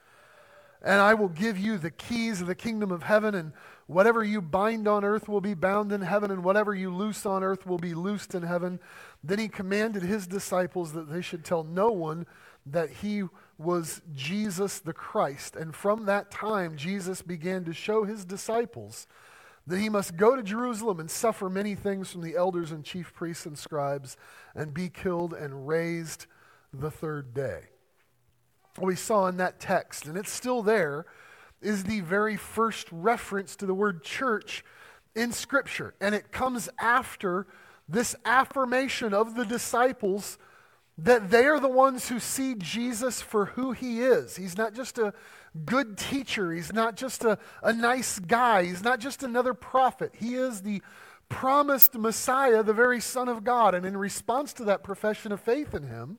And 0.81 1.01
I 1.01 1.15
will 1.15 1.29
give 1.29 1.59
you 1.59 1.79
the 1.79 1.91
keys 1.91 2.41
of 2.41 2.47
the 2.47 2.55
kingdom 2.55 2.91
of 2.91 3.03
heaven, 3.03 3.35
and 3.35 3.53
whatever 3.87 4.23
you 4.23 4.41
bind 4.41 4.87
on 4.87 5.05
earth 5.05 5.29
will 5.29 5.41
be 5.41 5.55
bound 5.55 5.93
in 5.93 6.03
heaven, 6.03 6.31
and 6.31 6.45
whatever 6.45 6.75
you 6.75 6.95
loose 6.95 7.27
on 7.27 7.43
earth 7.43 7.67
will 7.67 7.79
be 7.79 7.95
loosed 7.95 8.35
in 8.35 8.43
heaven. 8.43 8.79
Then 9.23 9.39
he 9.39 9.49
commanded 9.49 10.03
his 10.03 10.27
disciples 10.27 10.93
that 10.93 11.11
they 11.11 11.23
should 11.23 11.45
tell 11.45 11.65
no 11.65 11.89
one 11.91 12.27
that 12.67 12.91
he 12.91 13.25
was 13.59 14.03
Jesus 14.15 14.79
the 14.79 14.93
Christ. 14.93 15.57
And 15.57 15.75
from 15.75 16.07
that 16.07 16.31
time, 16.31 16.77
Jesus 16.77 17.23
began 17.23 17.65
to 17.65 17.73
show 17.73 18.05
his 18.05 18.25
disciples 18.25 19.07
that 19.67 19.79
he 19.79 19.89
must 19.89 20.17
go 20.17 20.37
to 20.37 20.43
Jerusalem 20.43 21.01
and 21.01 21.11
suffer 21.11 21.49
many 21.49 21.75
things 21.75 22.11
from 22.11 22.23
the 22.23 22.37
elders 22.37 22.71
and 22.71 22.85
chief 22.85 23.15
priests 23.15 23.47
and 23.47 23.59
scribes 23.59 24.17
and 24.55 24.75
be 24.75 24.89
killed 24.89 25.33
and 25.33 25.67
raised 25.67 26.27
the 26.73 26.91
third 26.91 27.33
day. 27.33 27.63
What 28.77 28.89
we 28.89 28.97
saw 28.97 29.27
in 29.27 29.37
that 29.39 29.61
text, 29.61 30.07
and 30.07 30.17
it's 30.17 30.33
still 30.33 30.63
there, 30.63 31.07
is 31.63 31.85
the 31.85 32.01
very 32.01 32.37
first 32.37 32.89
reference 32.91 33.57
to 33.57 33.67
the 33.67 33.75
word 33.75 34.03
church 34.03 34.65
in 35.15 35.33
Scripture. 35.33 35.95
And 36.01 36.15
it 36.15 36.33
comes 36.33 36.69
after 36.79 37.47
this 37.89 38.15
affirmation 38.25 39.15
of 39.15 39.35
the 39.35 39.45
disciples 39.45 40.39
that 40.99 41.31
they 41.31 41.47
are 41.47 41.61
the 41.61 41.69
ones 41.69 42.09
who 42.09 42.21
see 42.21 42.55
Jesus 42.55 43.21
for 43.21 43.47
who 43.47 43.73
he 43.73 44.01
is. 44.01 44.37
He's 44.37 44.57
not 44.57 44.75
just 44.75 44.99
a 44.99 45.13
good 45.65 45.97
teacher, 45.97 46.53
he's 46.53 46.73
not 46.73 46.97
just 46.97 47.25
a, 47.25 47.39
a 47.63 47.73
nice 47.73 48.19
guy, 48.19 48.65
he's 48.65 48.83
not 48.83 49.01
just 49.01 49.23
another 49.23 49.55
prophet. 49.55 50.13
He 50.17 50.35
is 50.35 50.63
the 50.63 50.83
promised 51.29 51.95
Messiah, 51.97 52.63
the 52.63 52.73
very 52.73 53.01
Son 53.01 53.29
of 53.29 53.45
God. 53.45 53.75
And 53.75 53.87
in 53.87 53.97
response 53.97 54.53
to 54.55 54.65
that 54.65 54.83
profession 54.83 55.33
of 55.33 55.41
faith 55.41 55.75
in 55.75 55.85
him, 55.85 56.19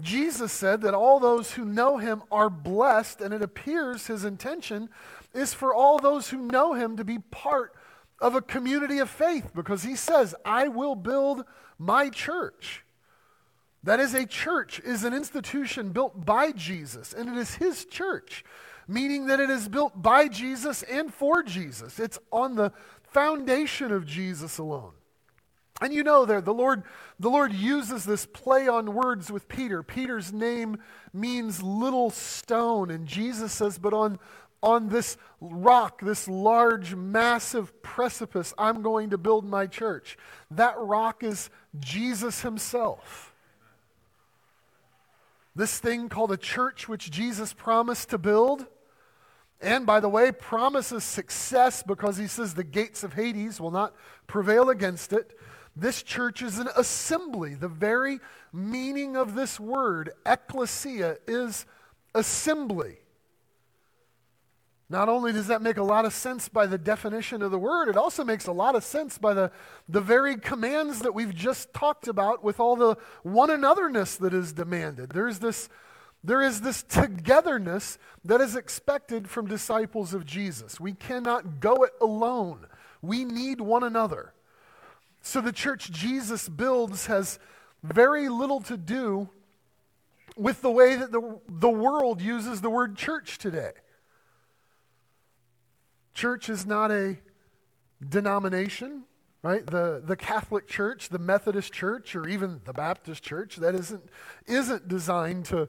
Jesus 0.00 0.52
said 0.52 0.80
that 0.82 0.94
all 0.94 1.20
those 1.20 1.52
who 1.52 1.64
know 1.64 1.98
him 1.98 2.22
are 2.30 2.50
blessed, 2.50 3.20
and 3.20 3.32
it 3.32 3.42
appears 3.42 4.06
his 4.06 4.24
intention 4.24 4.88
is 5.32 5.54
for 5.54 5.72
all 5.72 5.98
those 5.98 6.30
who 6.30 6.38
know 6.38 6.74
him 6.74 6.96
to 6.96 7.04
be 7.04 7.18
part 7.18 7.74
of 8.20 8.34
a 8.34 8.42
community 8.42 8.98
of 8.98 9.10
faith 9.10 9.52
because 9.54 9.82
he 9.82 9.94
says, 9.94 10.34
I 10.44 10.68
will 10.68 10.94
build 10.94 11.44
my 11.78 12.08
church. 12.08 12.83
That 13.84 14.00
is, 14.00 14.14
a 14.14 14.26
church 14.26 14.80
is 14.80 15.04
an 15.04 15.12
institution 15.12 15.90
built 15.90 16.24
by 16.24 16.52
Jesus, 16.52 17.12
and 17.12 17.28
it 17.28 17.36
is 17.36 17.56
his 17.56 17.84
church, 17.84 18.44
meaning 18.88 19.26
that 19.26 19.40
it 19.40 19.50
is 19.50 19.68
built 19.68 20.00
by 20.00 20.26
Jesus 20.28 20.82
and 20.82 21.12
for 21.12 21.42
Jesus. 21.42 21.98
It's 21.98 22.18
on 22.32 22.56
the 22.56 22.72
foundation 23.02 23.92
of 23.92 24.06
Jesus 24.06 24.56
alone. 24.56 24.92
And 25.82 25.92
you 25.92 26.02
know 26.02 26.24
there, 26.24 26.40
the 26.40 26.54
Lord, 26.54 26.82
the 27.20 27.28
Lord 27.28 27.52
uses 27.52 28.04
this 28.04 28.24
play 28.24 28.68
on 28.68 28.94
words 28.94 29.30
with 29.30 29.48
Peter. 29.48 29.82
Peter's 29.82 30.32
name 30.32 30.78
means 31.12 31.62
little 31.62 32.08
stone, 32.08 32.90
and 32.90 33.06
Jesus 33.06 33.52
says, 33.52 33.78
But 33.78 33.92
on 33.92 34.18
on 34.62 34.88
this 34.88 35.18
rock, 35.42 36.00
this 36.00 36.26
large, 36.26 36.94
massive 36.94 37.82
precipice, 37.82 38.54
I'm 38.56 38.80
going 38.80 39.10
to 39.10 39.18
build 39.18 39.44
my 39.44 39.66
church. 39.66 40.16
That 40.50 40.78
rock 40.78 41.22
is 41.22 41.50
Jesus 41.78 42.40
himself. 42.40 43.33
This 45.56 45.78
thing 45.78 46.08
called 46.08 46.32
a 46.32 46.36
church, 46.36 46.88
which 46.88 47.10
Jesus 47.10 47.52
promised 47.52 48.10
to 48.10 48.18
build, 48.18 48.66
and 49.60 49.86
by 49.86 50.00
the 50.00 50.08
way, 50.08 50.32
promises 50.32 51.04
success 51.04 51.82
because 51.82 52.16
he 52.16 52.26
says 52.26 52.54
the 52.54 52.64
gates 52.64 53.04
of 53.04 53.14
Hades 53.14 53.60
will 53.60 53.70
not 53.70 53.94
prevail 54.26 54.68
against 54.68 55.12
it. 55.12 55.38
This 55.76 56.02
church 56.02 56.42
is 56.42 56.58
an 56.58 56.68
assembly. 56.76 57.54
The 57.54 57.68
very 57.68 58.20
meaning 58.52 59.16
of 59.16 59.34
this 59.34 59.58
word, 59.58 60.10
ecclesia, 60.26 61.16
is 61.26 61.66
assembly. 62.14 62.98
Not 64.90 65.08
only 65.08 65.32
does 65.32 65.46
that 65.46 65.62
make 65.62 65.78
a 65.78 65.82
lot 65.82 66.04
of 66.04 66.12
sense 66.12 66.48
by 66.48 66.66
the 66.66 66.76
definition 66.76 67.40
of 67.40 67.50
the 67.50 67.58
word, 67.58 67.88
it 67.88 67.96
also 67.96 68.22
makes 68.22 68.46
a 68.46 68.52
lot 68.52 68.74
of 68.74 68.84
sense 68.84 69.16
by 69.16 69.32
the, 69.32 69.50
the 69.88 70.00
very 70.00 70.36
commands 70.36 70.98
that 71.00 71.14
we've 71.14 71.34
just 71.34 71.72
talked 71.72 72.06
about 72.06 72.44
with 72.44 72.60
all 72.60 72.76
the 72.76 72.96
one 73.22 73.48
anotherness 73.48 74.18
that 74.18 74.34
is 74.34 74.52
demanded. 74.52 75.10
There's 75.10 75.38
this, 75.38 75.70
there 76.22 76.42
is 76.42 76.60
this 76.60 76.82
togetherness 76.82 77.98
that 78.26 78.42
is 78.42 78.56
expected 78.56 79.28
from 79.28 79.46
disciples 79.46 80.12
of 80.12 80.26
Jesus. 80.26 80.78
We 80.78 80.92
cannot 80.92 81.60
go 81.60 81.82
it 81.84 81.92
alone, 82.00 82.66
we 83.00 83.24
need 83.24 83.60
one 83.60 83.84
another. 83.84 84.34
So 85.22 85.40
the 85.40 85.52
church 85.52 85.90
Jesus 85.90 86.50
builds 86.50 87.06
has 87.06 87.38
very 87.82 88.28
little 88.28 88.60
to 88.60 88.76
do 88.76 89.30
with 90.36 90.60
the 90.60 90.70
way 90.70 90.96
that 90.96 91.12
the, 91.12 91.38
the 91.48 91.70
world 91.70 92.20
uses 92.20 92.60
the 92.60 92.68
word 92.68 92.96
church 92.96 93.38
today. 93.38 93.72
Church 96.14 96.48
is 96.48 96.64
not 96.64 96.90
a 96.90 97.18
denomination, 98.08 99.04
right? 99.42 99.66
The, 99.66 100.02
the 100.04 100.16
Catholic 100.16 100.66
Church, 100.66 101.08
the 101.08 101.18
Methodist 101.18 101.72
Church, 101.72 102.14
or 102.14 102.28
even 102.28 102.60
the 102.64 102.72
Baptist 102.72 103.22
Church, 103.22 103.56
that 103.56 103.74
isn't, 103.74 104.04
isn't 104.46 104.88
designed 104.88 105.44
to 105.46 105.68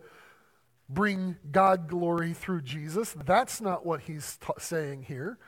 bring 0.87 1.37
God 1.51 1.87
glory 1.87 2.33
through 2.33 2.61
Jesus. 2.61 3.15
That's 3.25 3.59
not 3.59 3.85
what 3.85 4.01
he's 4.01 4.37
saying 4.59 5.03
here. 5.03 5.39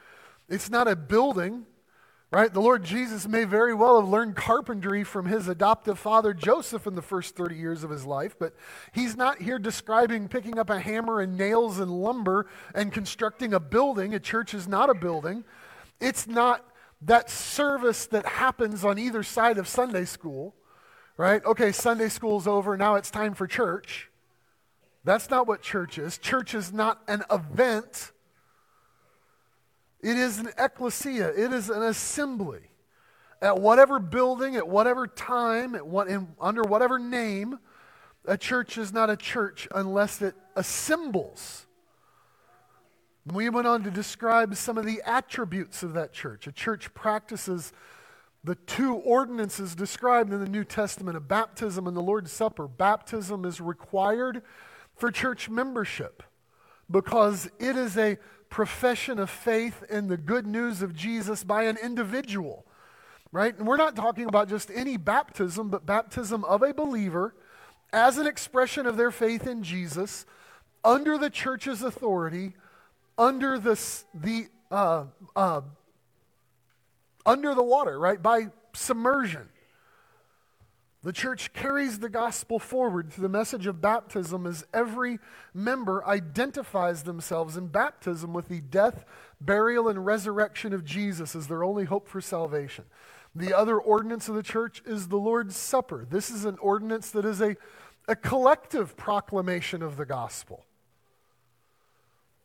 It's 0.49 0.69
not 0.69 0.87
a 0.87 0.95
building 0.95 1.65
Right? 2.29 2.53
The 2.53 2.61
Lord 2.61 2.83
Jesus 2.83 3.25
may 3.25 3.45
very 3.45 3.73
well 3.73 4.01
have 4.01 4.09
learned 4.09 4.35
carpentry 4.35 5.05
from 5.05 5.27
his 5.27 5.47
adoptive 5.47 5.97
father 5.97 6.33
Joseph 6.33 6.85
in 6.85 6.95
the 6.95 7.01
first 7.01 7.37
30 7.37 7.55
years 7.55 7.85
of 7.85 7.89
his 7.89 8.05
life, 8.05 8.35
but 8.37 8.53
he's 8.91 9.15
not 9.15 9.41
here 9.41 9.57
describing 9.57 10.27
picking 10.27 10.59
up 10.59 10.69
a 10.69 10.79
hammer 10.79 11.21
and 11.21 11.37
nails 11.37 11.79
and 11.79 11.89
lumber 11.89 12.47
and 12.75 12.91
constructing 12.91 13.53
a 13.53 13.61
building. 13.61 14.13
A 14.13 14.19
church 14.19 14.53
is 14.53 14.67
not 14.67 14.89
a 14.89 14.93
building. 14.93 15.45
It's 16.01 16.27
not 16.27 16.65
that 17.01 17.29
service 17.29 18.07
that 18.07 18.25
happens 18.25 18.83
on 18.83 18.99
either 18.99 19.23
side 19.23 19.57
of 19.57 19.65
Sunday 19.67 20.03
school, 20.03 20.53
right? 21.15 21.43
Okay, 21.45 21.71
Sunday 21.71 22.09
school's 22.09 22.45
over, 22.45 22.75
now 22.75 22.95
it's 22.95 23.09
time 23.09 23.35
for 23.35 23.47
church. 23.47 24.09
That's 25.05 25.29
not 25.29 25.47
what 25.47 25.61
church 25.61 25.97
is. 25.97 26.17
Church 26.17 26.53
is 26.53 26.73
not 26.73 27.01
an 27.07 27.23
event. 27.31 28.11
It 30.07 30.17
is 30.17 30.39
an 30.39 30.51
ecclesia, 30.57 31.33
it 31.35 31.51
is 31.51 31.69
an 31.69 31.83
assembly. 31.83 32.61
At 33.41 33.59
whatever 33.59 33.99
building, 33.99 34.55
at 34.55 34.65
whatever 34.65 35.05
time, 35.05 35.75
at 35.75 35.85
what, 35.85 36.07
in, 36.07 36.29
under 36.39 36.63
whatever 36.63 36.97
name, 36.97 37.59
a 38.23 38.37
church 38.37 38.77
is 38.77 38.93
not 38.93 39.09
a 39.09 39.17
church 39.17 39.67
unless 39.75 40.21
it 40.21 40.33
assembles. 40.55 41.65
We 43.33 43.49
went 43.49 43.67
on 43.67 43.83
to 43.83 43.91
describe 43.91 44.55
some 44.55 44.77
of 44.77 44.85
the 44.85 45.01
attributes 45.05 45.83
of 45.83 45.91
that 45.95 46.13
church. 46.13 46.47
A 46.47 46.53
church 46.53 46.93
practices 46.93 47.73
the 48.45 48.55
two 48.55 48.95
ordinances 48.95 49.75
described 49.75 50.31
in 50.31 50.39
the 50.39 50.49
New 50.49 50.63
Testament 50.63 51.17
of 51.17 51.27
baptism 51.27 51.85
and 51.85 51.97
the 51.97 52.01
Lord's 52.01 52.31
Supper. 52.31 52.65
Baptism 52.69 53.43
is 53.43 53.59
required 53.59 54.41
for 54.95 55.11
church 55.11 55.49
membership 55.49 56.23
because 56.89 57.49
it 57.59 57.75
is 57.75 57.97
a 57.97 58.17
profession 58.49 59.19
of 59.19 59.29
faith 59.29 59.83
in 59.89 60.07
the 60.07 60.17
good 60.17 60.47
news 60.47 60.81
of 60.81 60.95
Jesus 60.95 61.43
by 61.43 61.63
an 61.63 61.77
individual, 61.77 62.65
right? 63.31 63.57
And 63.57 63.67
we're 63.67 63.77
not 63.77 63.95
talking 63.95 64.27
about 64.27 64.49
just 64.49 64.71
any 64.73 64.97
baptism, 64.97 65.69
but 65.69 65.85
baptism 65.85 66.43
of 66.45 66.61
a 66.63 66.73
believer 66.73 67.35
as 67.93 68.17
an 68.17 68.27
expression 68.27 68.85
of 68.85 68.97
their 68.97 69.11
faith 69.11 69.47
in 69.47 69.63
Jesus 69.63 70.25
under 70.83 71.17
the 71.17 71.29
church's 71.29 71.83
authority, 71.83 72.53
under 73.17 73.59
the, 73.59 73.79
the 74.13 74.47
uh, 74.69 75.05
uh, 75.35 75.61
under 77.25 77.53
the 77.53 77.63
water, 77.63 77.99
right? 77.99 78.21
By 78.21 78.47
submersion. 78.73 79.49
The 81.07 81.13
church 81.13 81.53
carries 81.53 81.99
the 81.99 82.09
gospel 82.09 82.59
forward 82.59 83.13
through 83.13 83.21
the 83.21 83.29
message 83.29 83.65
of 83.65 83.79
baptism 83.79 84.45
as 84.45 84.65
every 84.73 85.19
member 85.53 86.05
identifies 86.05 87.03
themselves 87.03 87.55
in 87.55 87.67
baptism 87.67 88.33
with 88.33 88.49
the 88.49 88.59
death, 88.59 89.05
burial, 89.39 89.87
and 89.87 90.05
resurrection 90.05 90.73
of 90.73 90.83
Jesus 90.83 91.33
as 91.33 91.47
their 91.47 91.63
only 91.63 91.85
hope 91.85 92.09
for 92.09 92.19
salvation. 92.19 92.83
The 93.33 93.57
other 93.57 93.79
ordinance 93.79 94.27
of 94.27 94.35
the 94.35 94.43
church 94.43 94.83
is 94.85 95.07
the 95.07 95.15
Lord's 95.15 95.55
Supper. 95.55 96.05
This 96.09 96.29
is 96.29 96.43
an 96.43 96.57
ordinance 96.57 97.09
that 97.11 97.23
is 97.23 97.39
a, 97.39 97.55
a 98.09 98.15
collective 98.17 98.97
proclamation 98.97 99.81
of 99.81 99.95
the 99.95 100.05
gospel. 100.05 100.65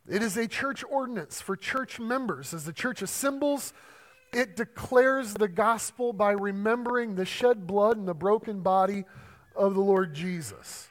It 0.08 0.22
is 0.22 0.36
a 0.36 0.46
church 0.46 0.84
ordinance 0.88 1.40
for 1.40 1.56
church 1.56 1.98
members 1.98 2.54
as 2.54 2.64
the 2.64 2.72
church 2.72 3.02
assembles 3.02 3.72
it 4.32 4.56
declares 4.56 5.34
the 5.34 5.48
gospel 5.48 6.12
by 6.12 6.32
remembering 6.32 7.14
the 7.14 7.24
shed 7.24 7.66
blood 7.66 7.96
and 7.96 8.08
the 8.08 8.14
broken 8.14 8.60
body 8.60 9.04
of 9.54 9.74
the 9.74 9.80
Lord 9.80 10.14
Jesus. 10.14 10.88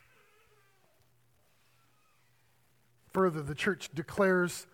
Further, 3.14 3.42
the 3.42 3.56
church 3.56 3.90
declares 3.94 4.68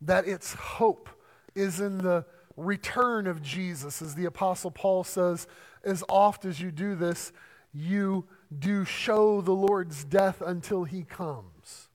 that 0.00 0.26
its 0.26 0.54
hope 0.54 1.08
is 1.54 1.80
in 1.80 1.98
the 1.98 2.24
return 2.56 3.26
of 3.26 3.42
Jesus. 3.42 4.02
As 4.02 4.14
the 4.14 4.24
Apostle 4.24 4.70
Paul 4.70 5.04
says, 5.04 5.46
as 5.84 6.02
oft 6.08 6.44
as 6.44 6.60
you 6.60 6.70
do 6.70 6.94
this, 6.94 7.32
you 7.72 8.24
do 8.58 8.84
show 8.84 9.40
the 9.40 9.52
Lord's 9.52 10.04
death 10.04 10.42
until 10.44 10.84
he 10.84 11.02
comes. 11.02 11.88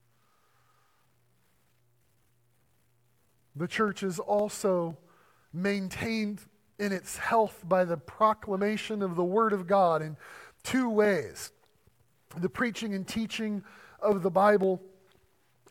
The 3.54 3.68
church 3.68 4.02
is 4.02 4.18
also 4.18 4.96
maintained 5.52 6.40
in 6.78 6.92
its 6.92 7.16
health 7.16 7.62
by 7.68 7.84
the 7.84 7.96
proclamation 7.96 9.02
of 9.02 9.16
the 9.16 9.24
Word 9.24 9.52
of 9.52 9.66
God 9.66 10.02
in 10.02 10.16
two 10.62 10.88
ways 10.88 11.52
the 12.36 12.48
preaching 12.48 12.94
and 12.94 13.06
teaching 13.06 13.62
of 14.00 14.22
the 14.22 14.30
Bible 14.30 14.80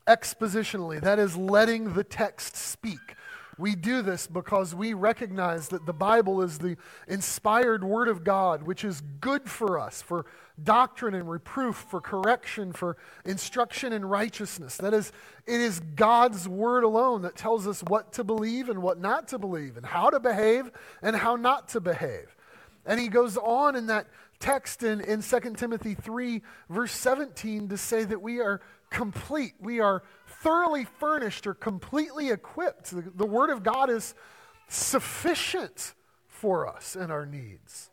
expositionally, 0.07 1.01
that 1.01 1.19
is, 1.19 1.35
letting 1.35 1.93
the 1.93 2.03
text 2.03 2.55
speak. 2.55 3.15
We 3.57 3.75
do 3.75 4.01
this 4.01 4.27
because 4.27 4.73
we 4.73 4.93
recognize 4.93 5.69
that 5.69 5.85
the 5.85 5.93
Bible 5.93 6.41
is 6.41 6.57
the 6.57 6.77
inspired 7.07 7.83
Word 7.83 8.07
of 8.07 8.23
God, 8.23 8.63
which 8.63 8.83
is 8.83 9.01
good 9.19 9.49
for 9.49 9.79
us, 9.79 10.01
for 10.01 10.25
doctrine 10.61 11.13
and 11.13 11.29
reproof, 11.29 11.75
for 11.75 12.01
correction, 12.01 12.73
for 12.73 12.97
instruction 13.25 13.93
in 13.93 14.05
righteousness. 14.05 14.77
That 14.77 14.93
is, 14.93 15.11
it 15.45 15.59
is 15.59 15.79
God's 15.95 16.47
Word 16.47 16.83
alone 16.83 17.21
that 17.23 17.35
tells 17.35 17.67
us 17.67 17.81
what 17.81 18.13
to 18.13 18.23
believe 18.23 18.69
and 18.69 18.81
what 18.81 18.99
not 18.99 19.27
to 19.29 19.39
believe, 19.39 19.77
and 19.77 19.85
how 19.85 20.09
to 20.09 20.19
behave 20.19 20.71
and 21.01 21.15
how 21.15 21.35
not 21.35 21.69
to 21.69 21.79
behave. 21.79 22.35
And 22.85 22.99
he 22.99 23.07
goes 23.07 23.37
on 23.37 23.75
in 23.75 23.87
that 23.87 24.07
text 24.39 24.83
in, 24.83 25.01
in 25.01 25.21
2 25.21 25.39
Timothy 25.55 25.93
3, 25.93 26.41
verse 26.69 26.91
17, 26.91 27.69
to 27.69 27.77
say 27.77 28.03
that 28.03 28.21
we 28.21 28.39
are 28.39 28.61
complete. 28.89 29.53
We 29.59 29.79
are 29.79 30.03
thoroughly 30.27 30.85
furnished 30.99 31.45
or 31.45 31.53
completely 31.53 32.31
equipped. 32.31 32.91
The, 32.91 33.03
the 33.15 33.25
Word 33.25 33.51
of 33.51 33.63
God 33.63 33.89
is 33.89 34.15
sufficient 34.67 35.93
for 36.27 36.67
us 36.67 36.95
and 36.95 37.11
our 37.11 37.25
needs. 37.25 37.90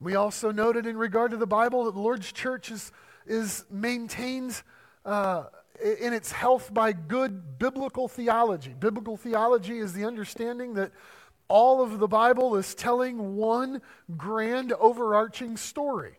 We 0.00 0.14
also 0.14 0.50
noted 0.50 0.86
in 0.86 0.96
regard 0.96 1.30
to 1.30 1.36
the 1.36 1.46
Bible 1.46 1.84
that 1.84 1.94
the 1.94 2.00
Lord's 2.00 2.30
church 2.30 2.70
is, 2.70 2.92
is 3.26 3.64
maintained 3.70 4.62
uh, 5.04 5.44
in 6.00 6.12
its 6.12 6.32
health 6.32 6.72
by 6.72 6.92
good 6.92 7.58
biblical 7.58 8.08
theology. 8.08 8.74
Biblical 8.78 9.16
theology 9.16 9.78
is 9.78 9.92
the 9.92 10.04
understanding 10.04 10.74
that 10.74 10.92
all 11.48 11.82
of 11.82 11.98
the 11.98 12.08
Bible 12.08 12.56
is 12.56 12.74
telling 12.74 13.36
one 13.36 13.80
grand 14.16 14.72
overarching 14.72 15.56
story 15.56 16.18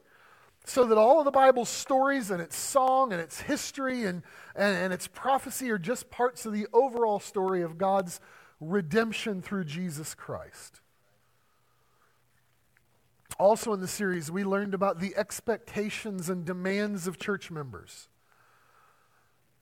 so 0.68 0.84
that 0.86 0.98
all 0.98 1.20
of 1.20 1.26
the 1.26 1.32
Bible's 1.32 1.70
stories 1.70 2.30
and 2.30 2.42
its 2.42 2.58
song 2.58 3.14
and 3.14 3.22
its 3.22 3.40
history 3.40 4.04
and, 4.04 4.22
and, 4.54 4.76
and, 4.76 4.94
its 4.94 5.08
prophecy 5.08 5.72
are 5.72 5.78
just 5.78 6.10
parts 6.10 6.46
of 6.46 6.52
the 6.52 6.68
overall 6.74 7.20
story 7.20 7.62
of 7.62 7.78
God's 7.78 8.20
redemption 8.60 9.42
through 9.42 9.64
Jesus 9.64 10.14
Christ. 10.14 10.82
Also, 13.40 13.72
in 13.74 13.80
the 13.80 13.88
series, 13.88 14.32
we 14.32 14.44
learned 14.44 14.74
about 14.74 15.00
the 15.00 15.16
expectations 15.16 16.30
and 16.30 16.44
demands 16.44 17.06
of 17.06 17.20
church 17.20 17.52
members. 17.52 18.08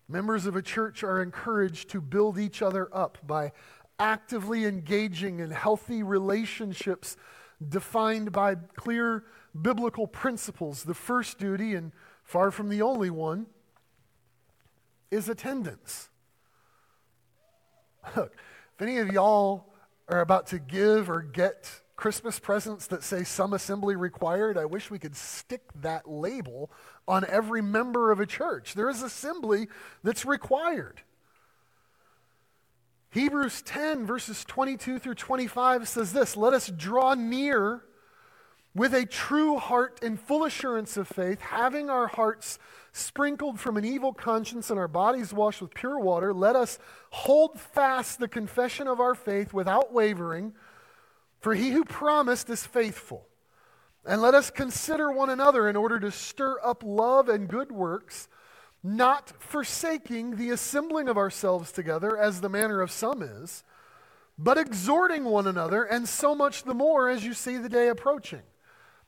Members 0.08 0.46
of 0.46 0.56
a 0.56 0.62
church 0.62 1.04
are 1.04 1.22
encouraged 1.22 1.90
to 1.90 2.00
build 2.00 2.38
each 2.38 2.62
other 2.62 2.88
up 2.94 3.18
by 3.26 3.52
actively 4.00 4.66
engaging 4.66 5.40
in 5.40 5.52
healthy 5.52 6.04
relationships 6.04 7.18
defined 7.68 8.32
by 8.32 8.56
clear 8.56 9.26
biblical 9.60 10.08
principles. 10.08 10.84
The 10.84 10.94
first 10.94 11.38
duty, 11.38 11.74
and 11.74 11.92
far 12.24 12.52
from 12.52 12.70
the 12.70 12.82
only 12.82 13.10
one, 13.10 13.48
is 15.12 15.28
attendance. 15.28 16.10
Look, 18.16 18.36
if 18.76 18.82
any 18.82 19.00
of 19.00 19.12
y'all 19.12 19.74
are 20.08 20.22
about 20.22 20.48
to 20.48 20.60
give 20.60 21.10
or 21.10 21.22
get 21.22 21.82
Christmas 21.96 22.40
presents 22.40 22.88
that 22.88 23.04
say 23.04 23.24
some 23.24 23.54
assembly 23.54 23.96
required, 23.96 24.58
I 24.58 24.66
wish 24.66 24.92
we 24.92 25.00
could 25.00 25.16
stick 25.16 25.62
that 25.82 26.10
label 26.10 26.70
on 27.08 27.26
every 27.28 27.62
member 27.62 28.12
of 28.12 28.20
a 28.20 28.26
church. 28.26 28.74
There 28.74 28.90
is 28.90 29.02
assembly 29.02 29.68
that's 30.04 30.26
required. 30.26 31.02
Hebrews 33.12 33.62
10, 33.62 34.06
verses 34.06 34.44
22 34.44 35.00
through 35.00 35.16
25 35.16 35.88
says 35.88 36.12
this 36.12 36.36
Let 36.36 36.54
us 36.54 36.68
draw 36.68 37.14
near 37.14 37.84
with 38.76 38.94
a 38.94 39.06
true 39.06 39.58
heart 39.58 40.00
and 40.04 40.20
full 40.20 40.44
assurance 40.44 40.98
of 40.98 41.08
faith, 41.08 41.40
having 41.40 41.90
our 41.90 42.08
hearts 42.08 42.60
sprinkled 42.92 43.60
from 43.60 43.78
an 43.78 43.86
evil 43.86 44.14
conscience 44.14 44.70
and 44.70 44.78
our 44.78 44.88
bodies 44.88 45.34
washed 45.34 45.62
with 45.62 45.74
pure 45.74 46.00
water, 46.00 46.34
let 46.34 46.56
us 46.56 46.78
hold 47.10 47.60
fast 47.60 48.20
the 48.20 48.28
confession 48.28 48.88
of 48.88 49.00
our 49.00 49.16
faith 49.16 49.54
without 49.54 49.94
wavering, 49.94 50.54
for 51.46 51.54
he 51.54 51.70
who 51.70 51.86
promised 51.86 52.50
is 52.50 52.66
faithful. 52.66 53.28
And 54.04 54.20
let 54.20 54.34
us 54.34 54.50
consider 54.50 55.12
one 55.12 55.30
another 55.30 55.70
in 55.70 55.76
order 55.76 56.00
to 56.00 56.10
stir 56.10 56.58
up 56.64 56.82
love 56.84 57.30
and 57.30 57.48
good 57.48 57.72
works, 57.72 58.28
not 58.82 59.32
forsaking 59.38 60.38
the 60.38 60.50
assembling 60.50 61.08
of 61.08 61.20
ourselves 61.20 61.72
together, 61.72 62.18
as 62.18 62.42
the 62.42 62.50
manner 62.50 62.82
of 62.82 62.90
some 62.90 63.22
is, 63.22 63.64
but 64.40 64.58
exhorting 64.58 65.24
one 65.24 65.46
another, 65.46 65.84
and 65.84 66.10
so 66.10 66.34
much 66.34 66.64
the 66.64 66.74
more 66.74 67.10
as 67.10 67.24
you 67.24 67.36
see 67.36 67.58
the 67.58 67.70
day 67.70 67.90
approaching. 67.90 68.42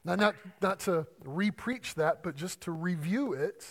Now, 0.05 0.13
not, 0.13 0.35
not 0.61 0.79
to 0.81 1.07
repreach 1.23 1.95
that, 1.95 2.21
but 2.21 2.35
just 2.35 2.61
to 2.61 2.71
review 2.71 3.33
it. 3.33 3.65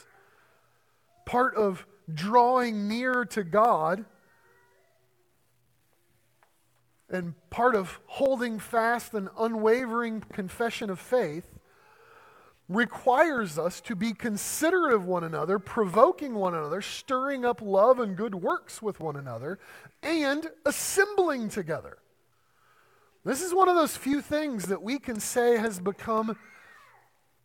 Part 1.25 1.55
of 1.55 1.87
drawing 2.13 2.89
near 2.89 3.27
to 3.27 3.45
God 3.45 4.07
and 7.09 7.35
part 7.51 7.75
of 7.75 8.01
holding 8.07 8.59
fast 8.59 9.15
an 9.15 9.29
unwavering 9.39 10.23
confession 10.33 10.91
of 10.91 10.99
faith 10.99 11.45
requires 12.69 13.59
us 13.59 13.81
to 13.81 13.95
be 13.95 14.13
considerate 14.13 14.93
of 14.93 15.05
one 15.05 15.23
another, 15.23 15.59
provoking 15.59 16.35
one 16.35 16.55
another, 16.55 16.83
stirring 16.83 17.45
up 17.45 17.63
love 17.63 18.01
and 18.01 18.17
good 18.17 18.35
works 18.35 18.83
with 18.83 18.99
one 18.99 19.17
another, 19.17 19.59
and 20.03 20.49
assembling 20.65 21.49
together. 21.49 21.99
This 23.25 23.41
is 23.41 23.55
one 23.55 23.69
of 23.69 23.77
those 23.77 23.97
few 23.97 24.21
things 24.21 24.67
that 24.67 24.83
we 24.83 24.99
can 24.99 25.21
say 25.21 25.59
has 25.59 25.79
become, 25.79 26.37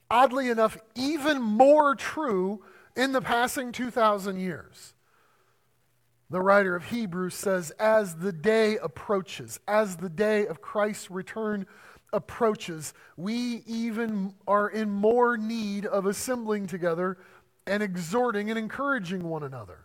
oddly 0.09 0.49
enough, 0.49 0.77
even 0.95 1.41
more 1.41 1.95
true 1.95 2.63
in 2.95 3.11
the 3.11 3.21
passing 3.21 3.71
2,000 3.71 4.39
years. 4.39 4.93
The 6.31 6.39
writer 6.39 6.77
of 6.77 6.85
Hebrews 6.85 7.35
says, 7.35 7.71
as 7.71 8.15
the 8.15 8.31
day 8.31 8.77
approaches, 8.77 9.59
as 9.67 9.97
the 9.97 10.07
day 10.07 10.47
of 10.47 10.61
Christ's 10.61 11.11
return 11.11 11.65
approaches, 12.13 12.93
we 13.17 13.63
even 13.67 14.33
are 14.47 14.69
in 14.69 14.89
more 14.89 15.35
need 15.35 15.85
of 15.85 16.05
assembling 16.05 16.67
together 16.67 17.17
and 17.67 17.83
exhorting 17.83 18.49
and 18.49 18.57
encouraging 18.57 19.23
one 19.27 19.43
another. 19.43 19.79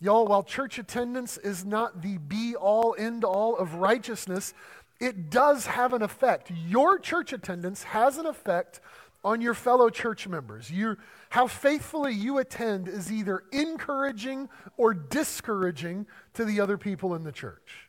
Y'all, 0.00 0.26
while 0.26 0.42
church 0.42 0.78
attendance 0.78 1.38
is 1.38 1.64
not 1.64 2.02
the 2.02 2.18
be 2.18 2.54
all, 2.54 2.94
end 2.98 3.24
all 3.24 3.56
of 3.56 3.76
righteousness, 3.76 4.52
it 5.00 5.30
does 5.30 5.64
have 5.64 5.94
an 5.94 6.02
effect. 6.02 6.52
Your 6.68 6.98
church 6.98 7.32
attendance 7.32 7.84
has 7.84 8.18
an 8.18 8.26
effect 8.26 8.80
on 9.24 9.40
your 9.40 9.54
fellow 9.54 9.88
church 9.88 10.28
members. 10.28 10.70
You, 10.70 10.98
how 11.32 11.46
faithfully 11.46 12.12
you 12.12 12.36
attend 12.36 12.86
is 12.86 13.10
either 13.10 13.44
encouraging 13.52 14.50
or 14.76 14.92
discouraging 14.92 16.06
to 16.34 16.44
the 16.44 16.60
other 16.60 16.76
people 16.76 17.14
in 17.14 17.24
the 17.24 17.32
church. 17.32 17.88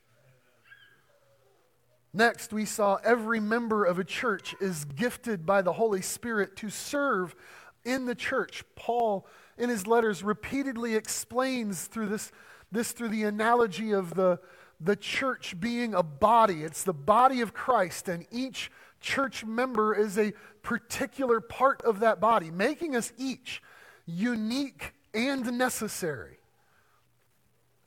Next, 2.14 2.54
we 2.54 2.64
saw 2.64 3.00
every 3.04 3.42
member 3.42 3.84
of 3.84 4.00
a 4.00 4.06
church 4.06 4.56
is 4.62 4.86
gifted 4.86 5.46
by 5.46 5.62
the 5.62 5.74
Holy 5.74 6.02
Spirit 6.02 6.56
to 6.56 6.70
serve 6.70 7.36
in 7.84 8.06
the 8.06 8.16
church. 8.16 8.64
Paul, 8.78 9.28
in 9.58 9.70
his 9.70 9.88
letters, 9.88 10.24
repeatedly 10.24 10.96
explains 10.96 11.88
through 11.88 12.08
this, 12.08 12.32
this 12.72 12.94
through 12.94 13.10
the 13.10 13.24
analogy 13.24 13.92
of 13.92 14.14
the, 14.14 14.40
the 14.80 14.96
church 14.96 15.60
being 15.60 15.94
a 15.94 16.02
body. 16.02 16.64
It's 16.64 16.84
the 16.84 16.94
body 16.94 17.42
of 17.42 17.54
Christ, 17.54 18.08
and 18.08 18.26
each 18.32 18.72
church 19.04 19.46
member 19.46 19.94
is 19.94 20.18
a 20.18 20.34
particular 20.64 21.40
part 21.40 21.82
of 21.84 22.00
that 22.00 22.20
body, 22.20 22.50
making 22.50 22.96
us 22.96 23.14
each 23.18 23.62
unique 24.08 24.94
and 25.14 25.58
necessary. 25.58 26.38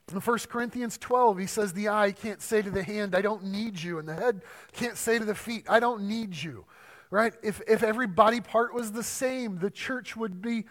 In 0.09 0.21
1 0.21 0.39
Corinthians 0.47 0.97
12, 0.97 1.39
he 1.39 1.47
says, 1.47 1.73
The 1.73 1.89
eye 1.89 2.13
can't 2.13 2.41
say 2.41 2.61
to 2.61 2.69
the 2.69 2.83
hand, 2.83 3.13
I 3.13 3.21
don't 3.21 3.43
need 3.45 3.81
you. 3.81 3.99
And 3.99 4.07
the 4.07 4.13
head 4.13 4.41
can't 4.71 4.95
say 4.95 5.19
to 5.19 5.25
the 5.25 5.35
feet, 5.35 5.65
I 5.67 5.81
don't 5.81 6.03
need 6.03 6.41
you. 6.41 6.65
Right? 7.09 7.33
If, 7.43 7.61
if 7.67 7.83
every 7.83 8.07
body 8.07 8.39
part 8.39 8.73
was 8.73 8.93
the 8.93 9.03
same, 9.03 9.59
the 9.59 9.69
church 9.69 10.15
would 10.15 10.41
be 10.41 10.65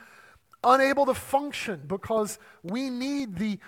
unable 0.65 1.07
to 1.07 1.15
function 1.15 1.83
because 1.87 2.39
we 2.63 2.89
need 2.89 3.37
the 3.37 3.59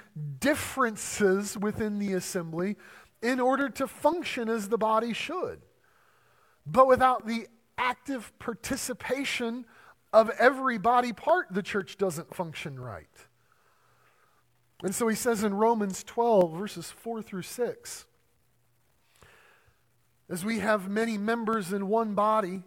differences 0.41 1.57
within 1.57 1.99
the 1.99 2.15
assembly 2.15 2.77
in 3.23 3.41
order 3.41 3.69
to 3.69 3.87
function 3.87 4.49
as 4.49 4.69
the 4.69 4.79
body 4.79 5.13
should. 5.13 5.61
But 6.71 6.87
without 6.87 7.27
the 7.27 7.47
active 7.77 8.33
participation 8.39 9.65
of 10.13 10.31
every 10.39 10.79
body 10.79 11.13
part, 11.13 11.47
the 11.51 11.63
church 11.63 11.97
doesn't 11.97 12.35
function 12.35 12.79
right. 12.79 13.07
And 14.83 14.95
so 14.95 15.09
he 15.09 15.17
says 15.17 15.43
in 15.43 15.55
Romans 15.55 16.05
12, 16.05 16.53
verses 16.57 16.91
4 16.91 17.23
through 17.23 17.43
6 17.43 18.05
as 20.31 20.45
we 20.45 20.59
have 20.59 20.89
many 20.89 21.17
members 21.17 21.73
in 21.73 21.89
one 21.89 22.15
body, 22.15 22.63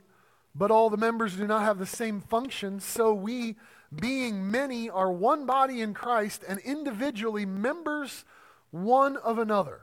but 0.55 0.71
all 0.71 0.89
the 0.89 0.97
members 0.97 1.35
do 1.35 1.45
not 1.45 1.61
have 1.61 1.77
the 1.77 1.85
same 1.85 2.19
function, 2.19 2.79
so 2.79 3.13
we, 3.13 3.55
being 3.93 4.49
many, 4.49 4.89
are 4.89 5.11
one 5.11 5.45
body 5.45 5.81
in 5.81 5.93
Christ 5.93 6.43
and 6.47 6.59
individually 6.59 7.45
members 7.45 8.25
one 8.71 9.15
of 9.17 9.37
another. 9.37 9.81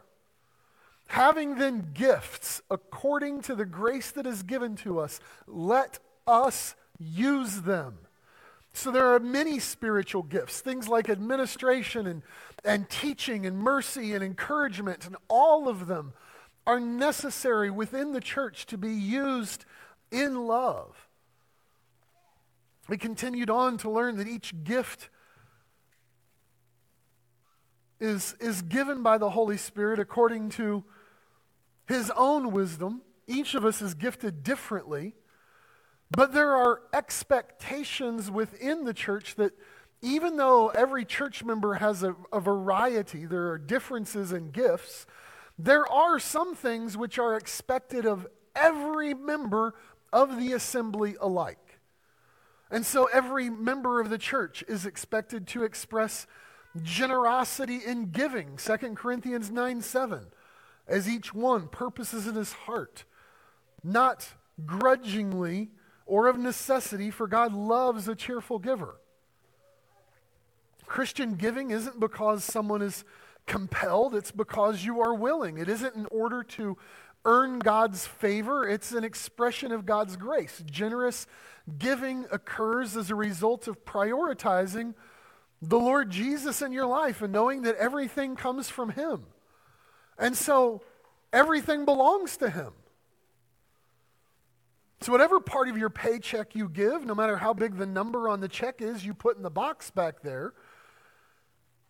Having 1.09 1.57
then 1.57 1.91
gifts 1.95 2.61
according 2.71 3.41
to 3.43 3.55
the 3.55 3.65
grace 3.65 4.11
that 4.11 4.27
is 4.27 4.43
given 4.43 4.77
to 4.77 5.01
us, 5.01 5.21
let 5.47 5.99
us 6.27 6.75
use 6.99 7.63
them. 7.63 7.99
So 8.75 8.91
there 8.91 9.15
are 9.15 9.19
many 9.19 9.59
spiritual 9.59 10.23
gifts, 10.23 10.61
things 10.61 10.87
like 10.87 11.09
administration 11.09 12.07
and, 12.07 12.23
and 12.63 12.89
teaching 12.91 13.47
and 13.47 13.59
mercy 13.59 14.13
and 14.13 14.23
encouragement, 14.23 15.07
and 15.07 15.17
all 15.29 15.67
of 15.67 15.87
them 15.87 16.13
are 16.67 16.79
necessary 16.79 17.71
within 17.71 18.13
the 18.13 18.21
church 18.21 18.67
to 18.67 18.77
be 18.77 18.93
used 18.93 19.65
in 20.13 20.47
love. 20.47 21.09
We 22.87 22.99
continued 22.99 23.49
on 23.49 23.79
to 23.79 23.91
learn 23.91 24.19
that 24.19 24.29
each 24.29 24.53
gift 24.63 25.09
is, 27.99 28.37
is 28.41 28.61
given 28.61 29.03
by 29.03 29.17
the 29.17 29.31
Holy 29.31 29.57
Spirit 29.57 29.99
according 29.99 30.51
to 30.51 30.85
his 31.89 32.13
own 32.17 32.53
wisdom. 32.53 33.03
Each 33.27 33.55
of 33.55 33.65
us 33.65 33.83
is 33.83 33.95
gifted 33.95 34.43
differently. 34.43 35.15
But 36.11 36.33
there 36.33 36.55
are 36.55 36.83
expectations 36.93 38.31
within 38.31 38.85
the 38.85 38.95
church 38.95 39.35
that 39.35 39.53
even 40.01 40.37
though 40.37 40.69
every 40.69 41.05
church 41.05 41.45
member 41.45 41.75
has 41.75 42.03
a, 42.03 42.15
a, 42.33 42.41
variety, 42.41 43.27
there 43.27 43.49
are 43.49 43.59
differences 43.59 44.33
in 44.33 44.51
gifts, 44.51 45.07
there 45.59 45.91
are 45.91 46.19
some 46.21 46.55
things 46.55 46.97
which 46.97 47.19
are 47.19 47.35
expected 47.35 48.07
of 48.07 48.27
every 48.55 49.13
member 49.13 49.75
of 50.13 50.39
the 50.39 50.53
assembly 50.53 51.17
alike. 51.21 51.81
And 52.71 52.87
so 52.87 53.07
every 53.13 53.51
member 53.51 54.01
of 54.01 54.09
the 54.09 54.19
church 54.19 54.63
is 54.69 54.87
expected 54.87 55.47
to 55.49 55.65
express 55.65 56.27
generosity 56.83 57.81
in 57.85 58.11
giving, 58.11 58.57
2 58.57 58.77
Corinthians 58.95 59.51
9 59.51 59.81
7, 59.81 60.27
as 60.89 61.09
each 61.09 61.35
one 61.35 61.69
purposes 61.69 62.27
in 62.27 62.35
his 62.35 62.53
heart, 62.53 63.05
not 63.85 64.35
grudgingly 64.65 65.71
or 66.07 66.27
of 66.27 66.39
necessity, 66.39 67.11
for 67.11 67.27
God 67.27 67.53
loves 67.53 68.09
a 68.09 68.15
cheerful 68.15 68.59
giver. 68.59 68.97
Christian 70.87 71.35
giving 71.35 71.71
isn't 71.71 72.01
because 72.01 72.43
someone 72.43 72.81
is 72.81 73.05
compelled, 73.47 74.15
it's 74.15 74.31
because 74.31 74.85
you 74.85 75.01
are 75.01 75.15
willing. 75.15 75.59
It 75.59 75.69
isn't 75.69 75.95
in 75.95 76.07
order 76.07 76.43
to 76.43 76.79
earn 77.25 77.59
God's 77.59 78.07
favor, 78.07 78.67
it's 78.67 78.93
an 78.93 79.05
expression 79.05 79.71
of 79.71 79.85
God's 79.85 80.17
grace. 80.17 80.63
Generous 80.65 81.27
giving 81.79 82.25
occurs 82.33 82.97
as 82.97 83.11
a 83.11 83.15
result 83.15 83.69
of 83.69 83.85
prioritizing 83.85 84.95
the 85.61 85.79
Lord 85.79 86.11
Jesus 86.11 86.63
in 86.63 86.73
your 86.73 86.87
life 86.87 87.21
and 87.21 87.33
knowing 87.33 87.63
that 87.63 87.77
everything 87.77 88.37
comes 88.37 88.71
from 88.71 88.91
Him. 88.91 89.27
And 90.19 90.37
so 90.37 90.83
everything 91.33 91.85
belongs 91.85 92.37
to 92.39 92.51
Him. 92.51 92.73
So, 95.01 95.13
whatever 95.13 95.39
part 95.39 95.69
of 95.69 95.79
your 95.79 95.91
paycheck 95.91 96.57
you 96.57 96.69
give, 96.69 97.07
no 97.07 97.15
matter 97.15 97.37
how 97.37 97.55
big 97.55 97.77
the 97.77 97.87
number 97.87 98.29
on 98.29 98.41
the 98.41 98.49
check 98.49 98.83
is, 98.83 99.07
you 99.07 99.15
put 99.15 99.37
in 99.37 99.45
the 99.45 99.51
box 99.51 99.91
back 99.91 100.23
there. 100.23 100.55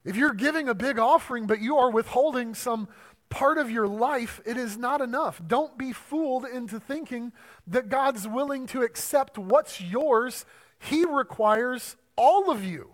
If 0.05 0.15
you're 0.15 0.35
giving 0.35 0.69
a 0.69 0.75
big 0.75 0.99
offering, 0.99 1.47
but 1.47 1.61
you 1.61 1.79
are 1.79 1.91
withholding 1.91 2.55
some 2.55 2.87
part 3.31 3.59
of 3.59 3.71
your 3.71 3.89
life, 3.89 4.41
it 4.45 4.57
is 4.57 4.77
not 4.77 5.01
enough. 5.01 5.41
Don't 5.47 5.77
be 5.79 5.93
fooled 5.93 6.45
into 6.45 6.79
thinking 6.79 7.33
that 7.67 7.89
God's 7.89 8.29
willing 8.29 8.67
to 8.69 8.83
accept 8.83 9.39
what's 9.39 9.81
yours. 9.81 10.45
He 10.79 11.05
requires 11.05 11.97
all 12.17 12.51
of 12.51 12.63
you. 12.65 12.91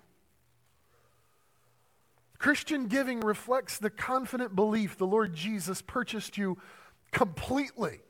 Christian 2.44 2.88
giving 2.88 3.20
reflects 3.20 3.78
the 3.78 3.88
confident 3.88 4.54
belief 4.54 4.98
the 4.98 5.06
Lord 5.06 5.34
Jesus 5.34 5.80
purchased 5.80 6.36
you 6.36 6.58
completely. 7.10 8.00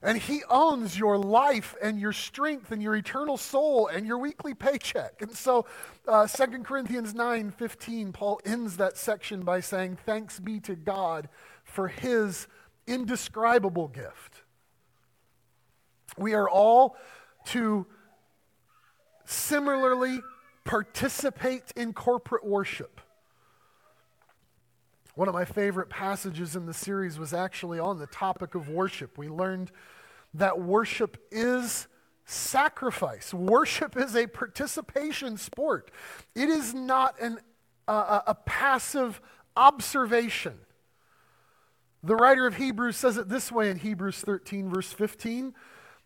And 0.00 0.16
He 0.16 0.40
owns 0.48 0.98
your 0.98 1.18
life 1.18 1.74
and 1.82 2.00
your 2.00 2.14
strength 2.14 2.72
and 2.72 2.82
your 2.82 2.96
eternal 2.96 3.36
soul 3.36 3.86
and 3.86 4.06
your 4.06 4.16
weekly 4.16 4.54
paycheck. 4.54 5.20
And 5.20 5.36
so, 5.36 5.66
uh, 6.06 6.26
2 6.26 6.62
Corinthians 6.64 7.12
9 7.12 7.50
15, 7.50 8.12
Paul 8.12 8.40
ends 8.46 8.78
that 8.78 8.96
section 8.96 9.42
by 9.42 9.60
saying, 9.60 9.98
Thanks 10.06 10.40
be 10.40 10.58
to 10.60 10.74
God 10.74 11.28
for 11.64 11.88
His 11.88 12.48
indescribable 12.86 13.88
gift. 13.88 14.40
We 16.16 16.32
are 16.32 16.48
all 16.48 16.96
to 17.48 17.84
similarly 19.26 20.20
participate 20.64 21.64
in 21.76 21.92
corporate 21.92 22.46
worship. 22.46 22.97
One 25.18 25.26
of 25.26 25.34
my 25.34 25.44
favorite 25.44 25.90
passages 25.90 26.54
in 26.54 26.66
the 26.66 26.72
series 26.72 27.18
was 27.18 27.34
actually 27.34 27.80
on 27.80 27.98
the 27.98 28.06
topic 28.06 28.54
of 28.54 28.68
worship. 28.68 29.18
We 29.18 29.28
learned 29.28 29.72
that 30.34 30.60
worship 30.60 31.20
is 31.32 31.88
sacrifice. 32.24 33.34
Worship 33.34 33.96
is 33.96 34.14
a 34.14 34.28
participation 34.28 35.36
sport, 35.36 35.90
it 36.36 36.48
is 36.48 36.72
not 36.72 37.20
an, 37.20 37.40
uh, 37.88 38.20
a 38.28 38.34
passive 38.36 39.20
observation. 39.56 40.54
The 42.04 42.14
writer 42.14 42.46
of 42.46 42.54
Hebrews 42.54 42.96
says 42.96 43.16
it 43.16 43.28
this 43.28 43.50
way 43.50 43.70
in 43.70 43.78
Hebrews 43.80 44.20
13, 44.20 44.70
verse 44.70 44.92
15. 44.92 45.52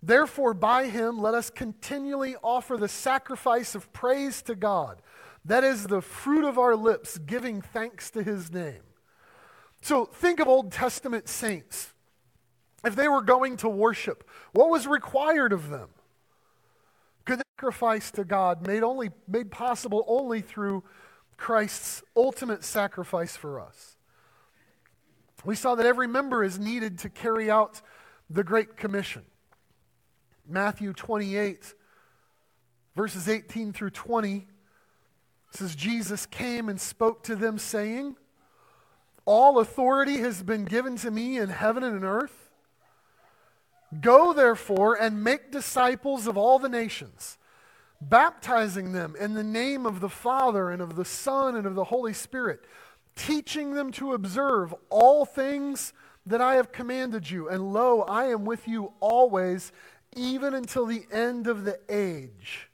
Therefore, 0.02 0.54
by 0.54 0.86
him, 0.86 1.18
let 1.18 1.34
us 1.34 1.50
continually 1.50 2.36
offer 2.42 2.78
the 2.78 2.88
sacrifice 2.88 3.74
of 3.74 3.92
praise 3.92 4.40
to 4.40 4.54
God. 4.54 5.02
That 5.44 5.64
is 5.64 5.88
the 5.88 6.00
fruit 6.00 6.46
of 6.46 6.56
our 6.56 6.74
lips, 6.74 7.18
giving 7.18 7.60
thanks 7.60 8.10
to 8.12 8.22
his 8.22 8.50
name. 8.50 8.80
So 9.82 10.06
think 10.06 10.40
of 10.40 10.48
Old 10.48 10.72
Testament 10.72 11.28
saints. 11.28 11.92
If 12.84 12.96
they 12.96 13.08
were 13.08 13.22
going 13.22 13.58
to 13.58 13.68
worship, 13.68 14.28
what 14.52 14.70
was 14.70 14.86
required 14.86 15.52
of 15.52 15.68
them? 15.68 15.88
Good 17.24 17.42
sacrifice 17.56 18.10
to 18.12 18.24
God 18.24 18.66
made 18.66 18.82
only 18.82 19.10
made 19.28 19.50
possible 19.50 20.04
only 20.08 20.40
through 20.40 20.82
Christ's 21.36 22.02
ultimate 22.16 22.64
sacrifice 22.64 23.36
for 23.36 23.60
us. 23.60 23.96
We 25.44 25.56
saw 25.56 25.74
that 25.74 25.86
every 25.86 26.06
member 26.06 26.44
is 26.44 26.58
needed 26.58 26.98
to 27.00 27.08
carry 27.08 27.50
out 27.50 27.82
the 28.30 28.44
Great 28.44 28.76
Commission. 28.76 29.22
Matthew 30.48 30.92
28, 30.92 31.74
verses 32.94 33.28
18 33.28 33.72
through 33.72 33.90
20, 33.90 34.46
says, 35.50 35.74
Jesus 35.74 36.26
came 36.26 36.68
and 36.68 36.80
spoke 36.80 37.24
to 37.24 37.36
them, 37.36 37.58
saying, 37.58 38.16
All 39.24 39.58
authority 39.58 40.18
has 40.18 40.42
been 40.42 40.64
given 40.64 40.96
to 40.98 41.10
me 41.10 41.38
in 41.38 41.48
heaven 41.48 41.82
and 41.82 41.96
in 41.96 42.04
earth. 42.04 42.50
Go, 44.00 44.32
therefore, 44.32 44.94
and 44.94 45.22
make 45.22 45.52
disciples 45.52 46.26
of 46.26 46.36
all 46.36 46.58
the 46.58 46.68
nations, 46.68 47.38
baptizing 48.00 48.92
them 48.92 49.14
in 49.18 49.34
the 49.34 49.44
name 49.44 49.84
of 49.86 50.00
the 50.00 50.08
Father 50.08 50.70
and 50.70 50.80
of 50.80 50.96
the 50.96 51.04
Son 51.04 51.56
and 51.56 51.66
of 51.66 51.74
the 51.74 51.84
Holy 51.84 52.14
Spirit, 52.14 52.64
teaching 53.14 53.74
them 53.74 53.92
to 53.92 54.14
observe 54.14 54.74
all 54.88 55.24
things 55.24 55.92
that 56.24 56.40
I 56.40 56.54
have 56.54 56.72
commanded 56.72 57.30
you. 57.30 57.48
And 57.48 57.72
lo, 57.72 58.02
I 58.02 58.26
am 58.26 58.44
with 58.44 58.66
you 58.66 58.92
always, 59.00 59.72
even 60.16 60.54
until 60.54 60.86
the 60.86 61.04
end 61.12 61.46
of 61.46 61.64
the 61.64 61.78
age. 61.88 62.70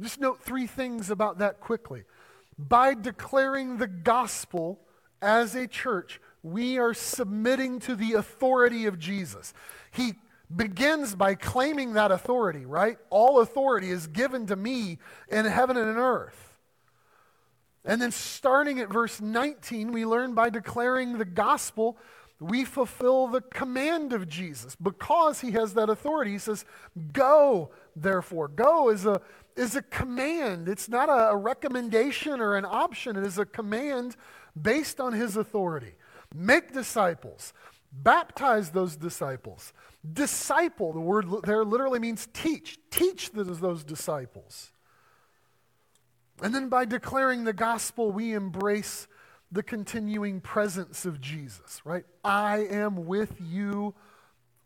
Just 0.00 0.20
note 0.20 0.40
three 0.40 0.66
things 0.66 1.10
about 1.10 1.38
that 1.38 1.60
quickly. 1.60 2.04
By 2.58 2.94
declaring 2.94 3.78
the 3.78 3.86
gospel 3.86 4.80
as 5.20 5.54
a 5.54 5.66
church, 5.66 6.20
we 6.42 6.78
are 6.78 6.94
submitting 6.94 7.80
to 7.80 7.96
the 7.96 8.12
authority 8.12 8.86
of 8.86 8.98
Jesus. 8.98 9.54
He 9.90 10.14
begins 10.54 11.14
by 11.14 11.34
claiming 11.34 11.94
that 11.94 12.10
authority, 12.10 12.66
right? 12.66 12.98
All 13.10 13.40
authority 13.40 13.90
is 13.90 14.06
given 14.06 14.46
to 14.46 14.56
me 14.56 14.98
in 15.28 15.46
heaven 15.46 15.76
and 15.76 15.90
in 15.90 15.96
earth. 15.96 16.58
And 17.84 18.00
then 18.00 18.12
starting 18.12 18.80
at 18.80 18.90
verse 18.90 19.20
19, 19.20 19.92
we 19.92 20.06
learn 20.06 20.34
by 20.34 20.50
declaring 20.50 21.18
the 21.18 21.24
gospel, 21.24 21.98
we 22.40 22.64
fulfill 22.64 23.28
the 23.28 23.40
command 23.40 24.12
of 24.12 24.28
Jesus 24.28 24.74
because 24.76 25.40
he 25.40 25.52
has 25.52 25.74
that 25.74 25.88
authority. 25.88 26.32
He 26.32 26.38
says, 26.38 26.64
Go, 27.12 27.70
therefore. 27.94 28.48
Go 28.48 28.90
is 28.90 29.06
a, 29.06 29.20
is 29.56 29.76
a 29.76 29.82
command. 29.82 30.68
It's 30.68 30.88
not 30.88 31.08
a, 31.08 31.36
recommendation 31.36 32.40
or 32.40 32.56
an 32.56 32.64
option, 32.64 33.16
it 33.16 33.26
is 33.26 33.38
a 33.38 33.46
command 33.46 34.16
based 34.60 35.00
on 35.00 35.12
his 35.12 35.36
authority. 35.36 35.92
Make 36.34 36.72
disciples. 36.72 37.52
Baptize 37.92 38.70
those 38.70 38.96
disciples. 38.96 39.72
Disciple, 40.12 40.92
the 40.92 41.00
word 41.00 41.26
there 41.44 41.64
literally 41.64 41.98
means 41.98 42.28
teach. 42.32 42.78
Teach 42.90 43.30
those 43.32 43.84
disciples. 43.84 44.72
And 46.42 46.54
then 46.54 46.68
by 46.68 46.84
declaring 46.84 47.44
the 47.44 47.52
gospel, 47.52 48.10
we 48.10 48.32
embrace 48.34 49.06
the 49.52 49.62
continuing 49.62 50.40
presence 50.40 51.06
of 51.06 51.20
Jesus, 51.20 51.80
right? 51.84 52.04
I 52.24 52.66
am 52.70 53.06
with 53.06 53.40
you 53.40 53.94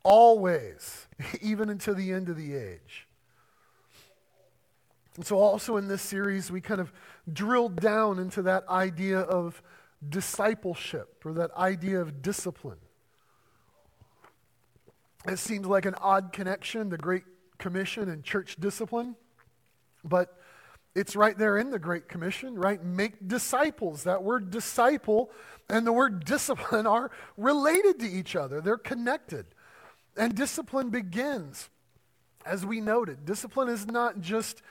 always, 0.03 1.07
even 1.41 1.69
until 1.69 1.93
the 1.93 2.11
end 2.11 2.29
of 2.29 2.37
the 2.37 2.55
age. 2.55 3.07
And 5.15 5.25
so, 5.25 5.37
also 5.37 5.77
in 5.77 5.87
this 5.87 6.01
series, 6.01 6.51
we 6.51 6.61
kind 6.61 6.79
of 6.79 6.93
drilled 7.31 7.81
down 7.81 8.19
into 8.19 8.41
that 8.43 8.67
idea 8.69 9.19
of 9.19 9.61
discipleship 10.07 11.23
or 11.25 11.33
that 11.33 11.51
idea 11.55 11.99
of 11.99 12.21
discipline. 12.21 12.77
It 15.27 15.39
seems 15.39 15.67
like 15.67 15.85
an 15.85 15.95
odd 15.95 16.31
connection, 16.31 16.89
the 16.89 16.97
Great 16.97 17.23
Commission 17.57 18.09
and 18.09 18.23
church 18.23 18.55
discipline, 18.57 19.15
but 20.03 20.37
it's 20.95 21.15
right 21.15 21.37
there 21.37 21.57
in 21.57 21.69
the 21.69 21.79
Great 21.79 22.07
Commission, 22.07 22.55
right? 22.55 22.83
Make 22.83 23.27
disciples. 23.27 24.03
That 24.03 24.23
word 24.23 24.49
disciple 24.49 25.29
and 25.69 25.85
the 25.85 25.91
word 25.91 26.25
discipline 26.25 26.87
are 26.87 27.11
related 27.37 27.99
to 27.99 28.05
each 28.07 28.35
other, 28.35 28.61
they're 28.61 28.77
connected. 28.77 29.45
And 30.17 30.35
discipline 30.35 30.89
begins, 30.89 31.69
as 32.45 32.65
we 32.65 32.81
noted. 32.81 33.25
Discipline 33.25 33.69
is 33.69 33.85
not 33.85 34.19
just 34.19 34.61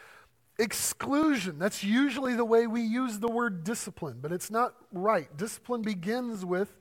exclusion. 0.59 1.59
That's 1.59 1.85
usually 1.85 2.35
the 2.35 2.45
way 2.45 2.67
we 2.67 2.83
use 2.83 3.19
the 3.19 3.29
word 3.29 3.65
discipline, 3.65 4.19
but 4.21 4.33
it's 4.33 4.51
not 4.51 4.75
right. 4.93 5.35
Discipline 5.37 5.83
begins 5.83 6.45
with 6.45 6.77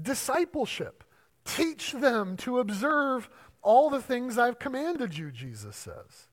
discipleship. 0.00 1.04
Teach 1.44 1.92
them 1.92 2.36
to 2.38 2.58
observe 2.58 3.28
all 3.62 3.90
the 3.90 4.00
things 4.00 4.38
I've 4.38 4.58
commanded 4.58 5.16
you, 5.16 5.30
Jesus 5.30 5.76
says. 5.76 6.28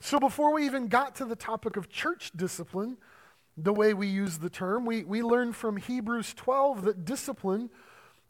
So 0.00 0.18
before 0.18 0.52
we 0.52 0.64
even 0.64 0.88
got 0.88 1.14
to 1.16 1.24
the 1.24 1.36
topic 1.36 1.76
of 1.76 1.88
church 1.88 2.32
discipline, 2.34 2.96
the 3.56 3.72
way 3.72 3.92
we 3.92 4.06
use 4.06 4.38
the 4.38 4.48
term, 4.48 4.86
we, 4.86 5.04
we 5.04 5.22
learned 5.22 5.54
from 5.54 5.76
Hebrews 5.76 6.32
12 6.34 6.84
that 6.84 7.04
discipline 7.04 7.68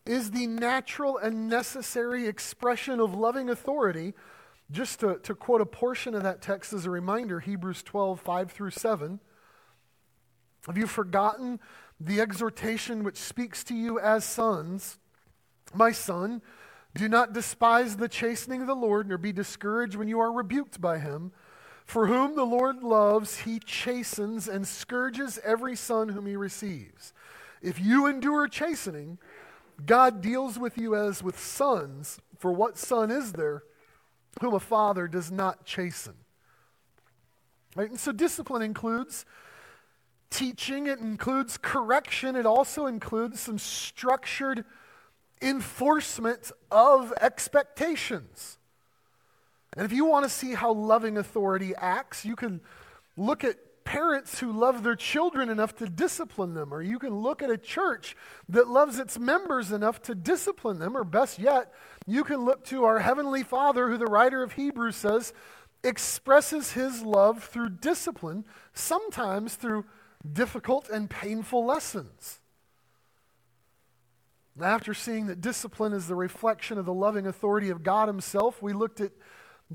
is 0.05 0.33
the 0.33 0.47
natural 0.47 1.19
and 1.19 1.49
necessary 1.49 2.27
expression 2.27 2.99
of 3.01 3.15
loving 3.15 3.49
authority 3.49 4.15
just 4.71 5.01
to, 5.01 5.19
to 5.23 5.35
quote 5.35 5.61
a 5.61 5.67
portion 5.67 6.15
of 6.15 6.23
that 6.23 6.43
text 6.43 6.73
as 6.73 6.87
a 6.87 6.91
reminder 6.91 7.41
Hebrews 7.41 7.83
12, 7.83 8.21
5 8.21 8.53
through 8.53 8.71
7. 8.71 9.21
Have 10.67 10.79
you 10.79 10.87
forgotten 10.87 11.59
the 11.99 12.21
exhortation 12.21 13.03
which 13.03 13.17
speaks 13.17 13.65
to 13.65 13.75
you 13.75 13.99
as 13.99 14.25
sons? 14.25 14.99
My 15.75 15.93
son, 15.93 16.43
do 16.95 17.09
not 17.09 17.33
despise 17.33 17.97
the 17.97 18.09
chastening 18.09 18.61
of 18.61 18.67
the 18.67 18.75
Lord, 18.75 19.09
nor 19.09 19.19
be 19.19 19.33
discouraged 19.33 19.97
when 19.97 20.09
you 20.09 20.21
are 20.21 20.33
rebuked 20.33 20.81
by 20.81 20.99
him. 20.99 21.33
For 21.85 22.07
whom 22.07 22.37
the 22.37 22.45
Lord 22.45 22.83
loves, 22.83 23.39
he 23.39 23.59
chastens 23.59 24.49
and 24.49 24.67
scourges 24.67 25.41
every 25.45 25.77
son 25.77 26.11
whom 26.11 26.27
he 26.27 26.37
receives. 26.37 27.13
If 27.63 27.81
you 27.81 28.07
endure 28.07 28.49
chastening, 28.49 29.19
God 29.85 30.21
deals 30.21 30.59
with 30.59 30.79
you 30.79 30.95
as 30.95 31.23
with 31.23 31.39
sons. 31.39 32.21
For 32.39 32.53
what 32.53 32.79
son 32.79 33.11
is 33.11 33.33
there 33.33 33.65
whom 34.41 34.55
a 34.55 34.61
father 34.61 35.09
does 35.09 35.31
not 35.31 35.65
chasten. 35.65 36.15
Right? 37.77 37.91
And 37.91 37.99
so 37.99 38.13
discipline 38.13 38.63
includes 38.63 39.25
teaching, 40.31 40.87
it 40.87 40.99
includes 40.99 41.59
correction, 41.59 42.37
it 42.37 42.47
also 42.47 42.87
includes 42.87 43.41
some 43.41 43.59
structured 43.59 44.65
enforcement 45.43 46.53
of 46.71 47.13
expectations. 47.21 48.59
And 49.77 49.85
if 49.85 49.93
you 49.93 50.05
want 50.05 50.25
to 50.25 50.31
see 50.31 50.55
how 50.55 50.73
loving 50.73 51.17
authority 51.17 51.75
acts, 51.77 52.25
you 52.25 52.37
can 52.37 52.61
look 53.17 53.45
at 53.45 53.57
parents 53.85 54.39
who 54.39 54.53
love 54.53 54.83
their 54.83 54.95
children 54.95 55.49
enough 55.49 55.75
to 55.77 55.89
discipline 55.89 56.55
them, 56.55 56.73
or 56.73 56.83
you 56.83 56.99
can 56.99 57.15
look 57.15 57.43
at 57.43 57.51
a 57.51 57.59
church 57.59 58.17
that 58.49 58.69
loves 58.69 58.99
its 58.99 59.19
members 59.19 59.73
enough 59.73 60.03
to 60.03 60.15
discipline 60.15 60.79
them, 60.79 60.97
or 60.97 61.03
best 61.05 61.39
yet, 61.39 61.73
you 62.11 62.25
can 62.25 62.45
look 62.45 62.65
to 62.67 62.85
our 62.85 62.99
Heavenly 62.99 63.43
Father, 63.43 63.89
who 63.89 63.97
the 63.97 64.07
writer 64.07 64.43
of 64.43 64.53
Hebrews 64.53 64.97
says 64.97 65.33
expresses 65.83 66.73
his 66.73 67.03
love 67.03 67.45
through 67.45 67.71
discipline, 67.71 68.45
sometimes 68.75 69.55
through 69.55 69.85
difficult 70.31 70.89
and 70.91 71.09
painful 71.09 71.65
lessons. 71.65 72.41
After 74.61 74.93
seeing 74.93 75.27
that 75.27 75.41
discipline 75.41 75.93
is 75.93 76.07
the 76.07 76.15
reflection 76.15 76.77
of 76.77 76.85
the 76.85 76.93
loving 76.93 77.27
authority 77.27 77.71
of 77.71 77.83
God 77.83 78.09
Himself, 78.09 78.61
we 78.61 78.73
looked 78.73 79.01
at 79.01 79.13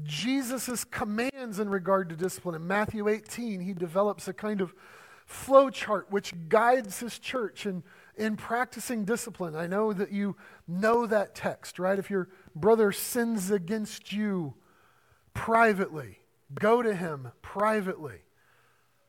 Jesus' 0.04 0.84
commands 0.84 1.60
in 1.60 1.70
regard 1.70 2.10
to 2.10 2.16
discipline. 2.16 2.56
In 2.56 2.68
Matthew 2.68 3.08
18, 3.08 3.62
he 3.62 3.74
develops 3.74 4.28
a 4.28 4.34
kind 4.34 4.62
of 4.62 4.74
flow 5.26 5.70
chart 5.70 6.12
which 6.12 6.34
guides 6.50 7.00
his 7.00 7.18
church 7.18 7.66
in, 7.66 7.84
in 8.18 8.36
practicing 8.36 9.06
discipline. 9.06 9.56
I 9.56 9.68
know 9.68 9.94
that 9.94 10.12
you 10.12 10.36
know 10.68 11.06
that 11.06 11.36
text, 11.36 11.80
right? 11.80 12.00
If 12.00 12.10
your 12.10 12.30
brother 12.56 12.92
sins 12.92 13.52
against 13.52 14.14
you 14.14 14.56
privately, 15.34 16.20
go 16.54 16.82
to 16.82 16.96
him 16.96 17.32
privately. 17.42 18.22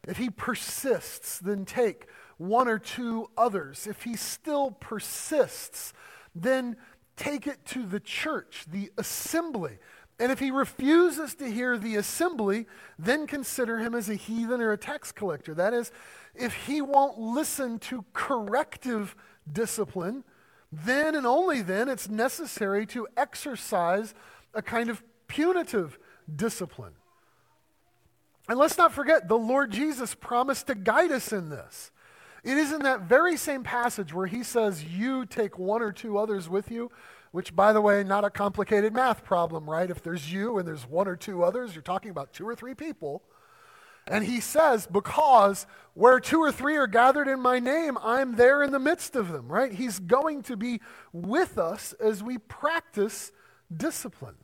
If 0.06 0.18
he 0.18 0.30
persists, 0.30 1.38
then 1.38 1.64
take 1.64 2.06
one 2.38 2.68
or 2.68 2.78
two 2.78 3.30
others. 3.36 3.86
If 3.86 4.02
he 4.02 4.16
still 4.16 4.70
persists, 4.70 5.92
then 6.34 6.76
take 7.16 7.46
it 7.46 7.64
to 7.66 7.86
the 7.86 8.00
church, 8.00 8.66
the 8.70 8.90
assembly. 8.98 9.78
And 10.18 10.32
if 10.32 10.38
he 10.38 10.50
refuses 10.50 11.34
to 11.36 11.50
hear 11.50 11.76
the 11.76 11.96
assembly, 11.96 12.66
then 12.98 13.26
consider 13.26 13.78
him 13.78 13.94
as 13.94 14.08
a 14.08 14.14
heathen 14.14 14.60
or 14.60 14.72
a 14.72 14.78
tax 14.78 15.12
collector. 15.12 15.54
That 15.54 15.74
is, 15.74 15.92
if 16.38 16.54
he 16.66 16.80
won't 16.80 17.18
listen 17.18 17.78
to 17.80 18.04
corrective 18.12 19.14
discipline, 19.50 20.24
then 20.72 21.14
and 21.14 21.26
only 21.26 21.62
then 21.62 21.88
it's 21.88 22.08
necessary 22.08 22.86
to 22.86 23.06
exercise 23.16 24.14
a 24.54 24.62
kind 24.62 24.90
of 24.90 25.02
punitive 25.28 25.98
discipline. 26.34 26.94
And 28.48 28.58
let's 28.58 28.78
not 28.78 28.92
forget, 28.92 29.28
the 29.28 29.38
Lord 29.38 29.70
Jesus 29.70 30.14
promised 30.14 30.68
to 30.68 30.74
guide 30.74 31.10
us 31.10 31.32
in 31.32 31.48
this. 31.48 31.90
It 32.44 32.56
is 32.56 32.72
in 32.72 32.82
that 32.82 33.02
very 33.02 33.36
same 33.36 33.64
passage 33.64 34.14
where 34.14 34.28
he 34.28 34.44
says, 34.44 34.84
You 34.84 35.26
take 35.26 35.58
one 35.58 35.82
or 35.82 35.90
two 35.90 36.16
others 36.16 36.48
with 36.48 36.70
you 36.70 36.90
which, 37.36 37.54
by 37.54 37.70
the 37.70 37.82
way, 37.82 38.02
not 38.02 38.24
a 38.24 38.30
complicated 38.30 38.94
math 38.94 39.22
problem, 39.22 39.68
right? 39.68 39.90
If 39.90 40.02
there's 40.02 40.32
you 40.32 40.56
and 40.56 40.66
there's 40.66 40.88
one 40.88 41.06
or 41.06 41.16
two 41.16 41.44
others, 41.44 41.74
you're 41.74 41.82
talking 41.82 42.10
about 42.10 42.32
two 42.32 42.48
or 42.48 42.54
three 42.54 42.72
people. 42.72 43.22
And 44.06 44.24
he 44.24 44.40
says, 44.40 44.86
because 44.86 45.66
where 45.94 46.20
two 46.20 46.40
or 46.40 46.52
three 46.52 46.76
are 46.76 46.86
gathered 46.86 47.26
in 47.26 47.40
my 47.40 47.58
name, 47.58 47.98
I'm 48.02 48.36
there 48.36 48.62
in 48.62 48.70
the 48.70 48.78
midst 48.78 49.16
of 49.16 49.32
them, 49.32 49.48
right? 49.48 49.72
He's 49.72 49.98
going 49.98 50.42
to 50.44 50.56
be 50.56 50.80
with 51.12 51.58
us 51.58 51.92
as 51.94 52.22
we 52.22 52.38
practice 52.38 53.32
discipline. 53.74 54.36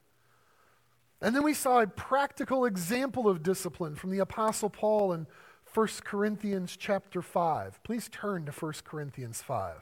And 1.21 1.37
then 1.37 1.45
we 1.45 1.55
saw 1.55 1.81
a 1.81 1.87
practical 1.87 2.65
example 2.65 3.29
of 3.29 3.45
discipline 3.45 3.95
from 3.95 4.11
the 4.11 4.19
Apostle 4.19 4.71
Paul 4.71 5.13
in 5.13 5.29
1 5.73 5.89
Corinthians 6.05 6.77
chapter 6.77 7.23
5. 7.23 7.83
Please 7.85 8.09
turn 8.11 8.45
to 8.47 8.53
1 8.53 8.73
Corinthians 8.85 9.41
5. 9.41 9.77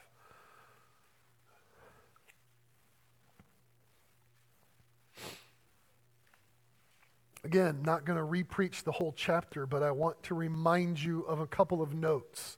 Again, 7.51 7.81
not 7.83 8.05
going 8.05 8.17
to 8.17 8.23
repreach 8.23 8.83
the 8.83 8.93
whole 8.93 9.13
chapter, 9.13 9.65
but 9.65 9.83
I 9.83 9.91
want 9.91 10.23
to 10.23 10.35
remind 10.35 11.03
you 11.03 11.23
of 11.23 11.41
a 11.41 11.45
couple 11.45 11.81
of 11.81 11.93
notes. 11.93 12.57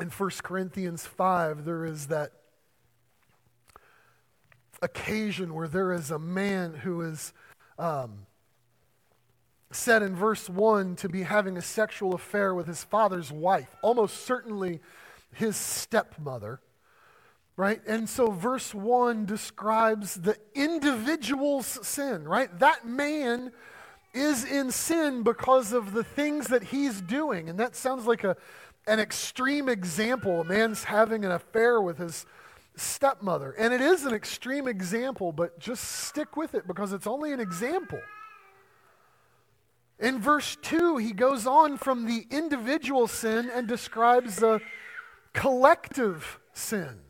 In 0.00 0.08
1 0.08 0.30
Corinthians 0.42 1.04
5, 1.04 1.66
there 1.66 1.84
is 1.84 2.06
that 2.06 2.32
occasion 4.80 5.52
where 5.52 5.68
there 5.68 5.92
is 5.92 6.10
a 6.10 6.18
man 6.18 6.72
who 6.72 7.02
is 7.02 7.34
um, 7.78 8.24
said 9.70 10.02
in 10.02 10.16
verse 10.16 10.48
1 10.48 10.96
to 10.96 11.08
be 11.10 11.24
having 11.24 11.58
a 11.58 11.62
sexual 11.62 12.14
affair 12.14 12.54
with 12.54 12.66
his 12.66 12.82
father's 12.82 13.30
wife, 13.30 13.76
almost 13.82 14.24
certainly 14.24 14.80
his 15.34 15.54
stepmother. 15.54 16.62
Right? 17.58 17.80
And 17.88 18.08
so 18.08 18.30
verse 18.30 18.72
1 18.72 19.26
describes 19.26 20.14
the 20.14 20.36
individual's 20.54 21.66
sin, 21.84 22.22
right? 22.22 22.56
That 22.60 22.86
man 22.86 23.50
is 24.14 24.44
in 24.44 24.70
sin 24.70 25.24
because 25.24 25.72
of 25.72 25.92
the 25.92 26.04
things 26.04 26.46
that 26.46 26.62
he's 26.62 27.00
doing. 27.00 27.48
And 27.48 27.58
that 27.58 27.74
sounds 27.74 28.06
like 28.06 28.22
a, 28.22 28.36
an 28.86 29.00
extreme 29.00 29.68
example. 29.68 30.42
A 30.42 30.44
man's 30.44 30.84
having 30.84 31.24
an 31.24 31.32
affair 31.32 31.80
with 31.80 31.98
his 31.98 32.26
stepmother. 32.76 33.50
And 33.58 33.74
it 33.74 33.80
is 33.80 34.04
an 34.04 34.14
extreme 34.14 34.68
example, 34.68 35.32
but 35.32 35.58
just 35.58 35.82
stick 35.82 36.36
with 36.36 36.54
it 36.54 36.64
because 36.64 36.92
it's 36.92 37.08
only 37.08 37.32
an 37.32 37.40
example. 37.40 38.00
In 39.98 40.20
verse 40.20 40.56
2, 40.62 40.98
he 40.98 41.10
goes 41.10 41.44
on 41.44 41.76
from 41.76 42.06
the 42.06 42.24
individual 42.30 43.08
sin 43.08 43.50
and 43.52 43.66
describes 43.66 44.36
the 44.36 44.60
collective 45.32 46.38
sin. 46.52 47.00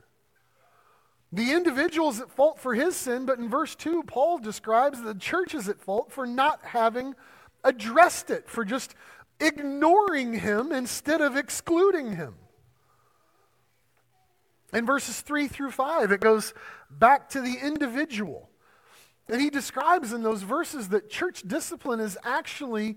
The 1.33 1.53
individual 1.53 2.09
is 2.09 2.21
at 2.21 2.31
fault 2.31 2.59
for 2.59 2.75
his 2.75 2.97
sin, 2.97 3.27
but 3.27 3.39
in 3.39 3.49
verse 3.49 3.75
2, 3.75 4.05
Paul 4.05 4.39
describes 4.39 5.03
the 5.03 5.15
church 5.15 5.55
is 5.55 5.69
at 5.69 5.81
fault 5.81 6.11
for 6.11 6.27
not 6.27 6.61
having 6.63 7.15
addressed 7.65 8.31
it, 8.31 8.49
for 8.49 8.65
just 8.65 8.95
ignoring 9.39 10.35
him 10.35 10.73
instead 10.73 11.21
of 11.21 11.37
excluding 11.37 12.17
him. 12.17 12.35
In 14.73 14.87
verses 14.87 15.21
3 15.21 15.49
through 15.49 15.71
5, 15.71 16.13
it 16.13 16.21
goes 16.21 16.55
back 16.91 17.29
to 17.31 17.41
the 17.41 17.57
individual. 17.63 18.49
And 19.29 19.41
he 19.41 19.51
describes 19.51 20.13
in 20.13 20.23
those 20.23 20.43
verses 20.43 20.89
that 20.89 21.11
church 21.11 21.43
discipline 21.47 22.01
is 22.01 22.17
actually, 22.25 22.97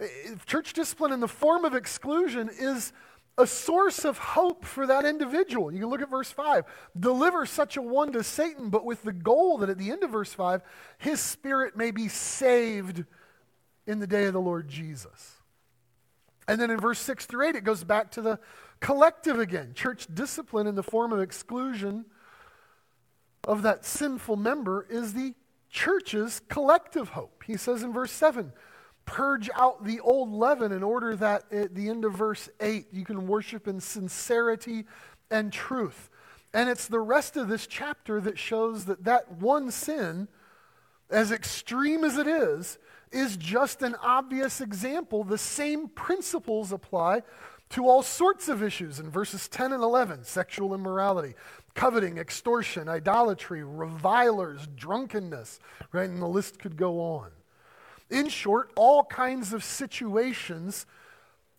eh, 0.00 0.34
church 0.46 0.72
discipline 0.72 1.12
in 1.12 1.20
the 1.20 1.28
form 1.28 1.64
of 1.64 1.74
exclusion 1.74 2.50
is 2.52 2.92
a 3.38 3.46
source 3.46 4.04
of 4.04 4.18
hope 4.18 4.64
for 4.64 4.86
that 4.86 5.04
individual. 5.04 5.72
You 5.72 5.78
can 5.78 5.88
look 5.88 6.02
at 6.02 6.10
verse 6.10 6.30
5. 6.30 6.64
Deliver 6.98 7.46
such 7.46 7.76
a 7.76 7.82
one 7.82 8.12
to 8.12 8.24
Satan, 8.24 8.68
but 8.68 8.84
with 8.84 9.04
the 9.04 9.12
goal 9.12 9.58
that 9.58 9.70
at 9.70 9.78
the 9.78 9.92
end 9.92 10.02
of 10.02 10.10
verse 10.10 10.34
5, 10.34 10.60
his 10.98 11.20
spirit 11.20 11.76
may 11.76 11.92
be 11.92 12.08
saved 12.08 13.04
in 13.86 14.00
the 14.00 14.06
day 14.08 14.24
of 14.24 14.32
the 14.32 14.40
Lord 14.40 14.68
Jesus. 14.68 15.36
And 16.48 16.60
then 16.60 16.70
in 16.70 16.80
verse 16.80 16.98
6 16.98 17.26
through 17.26 17.48
8, 17.48 17.56
it 17.56 17.64
goes 17.64 17.84
back 17.84 18.10
to 18.12 18.22
the 18.22 18.40
collective 18.80 19.38
again. 19.38 19.72
Church 19.72 20.08
discipline 20.12 20.66
in 20.66 20.74
the 20.74 20.82
form 20.82 21.12
of 21.12 21.20
exclusion 21.20 22.06
of 23.44 23.62
that 23.62 23.84
sinful 23.84 24.36
member 24.36 24.86
is 24.90 25.12
the 25.12 25.34
church's 25.70 26.40
collective 26.48 27.10
hope. 27.10 27.44
He 27.46 27.56
says 27.56 27.82
in 27.82 27.92
verse 27.92 28.10
7 28.10 28.52
purge 29.08 29.48
out 29.54 29.84
the 29.84 30.00
old 30.00 30.30
leaven 30.30 30.70
in 30.70 30.82
order 30.82 31.16
that 31.16 31.50
at 31.50 31.74
the 31.74 31.88
end 31.88 32.04
of 32.04 32.12
verse 32.12 32.50
8 32.60 32.88
you 32.92 33.06
can 33.06 33.26
worship 33.26 33.66
in 33.66 33.80
sincerity 33.80 34.84
and 35.30 35.50
truth. 35.50 36.10
And 36.52 36.68
it's 36.68 36.88
the 36.88 37.00
rest 37.00 37.38
of 37.38 37.48
this 37.48 37.66
chapter 37.66 38.20
that 38.20 38.38
shows 38.38 38.84
that 38.84 39.04
that 39.04 39.32
one 39.32 39.70
sin, 39.70 40.28
as 41.08 41.32
extreme 41.32 42.04
as 42.04 42.18
it 42.18 42.26
is, 42.26 42.78
is 43.10 43.38
just 43.38 43.80
an 43.80 43.94
obvious 44.02 44.60
example. 44.60 45.24
The 45.24 45.38
same 45.38 45.88
principles 45.88 46.70
apply 46.70 47.22
to 47.70 47.88
all 47.88 48.02
sorts 48.02 48.48
of 48.48 48.62
issues 48.62 49.00
in 49.00 49.10
verses 49.10 49.48
10 49.48 49.72
and 49.72 49.82
11 49.82 50.24
sexual 50.24 50.74
immorality, 50.74 51.34
coveting, 51.72 52.18
extortion, 52.18 52.90
idolatry, 52.90 53.64
revilers, 53.64 54.68
drunkenness, 54.76 55.60
right? 55.92 56.10
And 56.10 56.20
the 56.20 56.26
list 56.26 56.58
could 56.58 56.76
go 56.76 57.00
on. 57.00 57.30
In 58.10 58.28
short, 58.28 58.70
all 58.76 59.04
kinds 59.04 59.52
of 59.52 59.62
situations, 59.62 60.86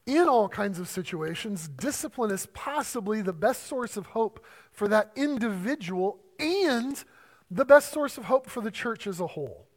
in 0.05 0.27
all 0.27 0.49
kinds 0.49 0.79
of 0.79 0.88
situations, 0.88 1.67
discipline 1.67 2.31
is 2.31 2.47
possibly 2.53 3.21
the 3.21 3.33
best 3.33 3.67
source 3.67 3.97
of 3.97 4.07
hope 4.07 4.43
for 4.71 4.88
that 4.88 5.12
individual 5.15 6.19
and 6.39 7.03
the 7.51 7.65
best 7.65 7.91
source 7.91 8.17
of 8.17 8.25
hope 8.25 8.49
for 8.49 8.62
the 8.62 8.71
church 8.71 9.05
as 9.05 9.19
a 9.19 9.27
whole. 9.27 9.67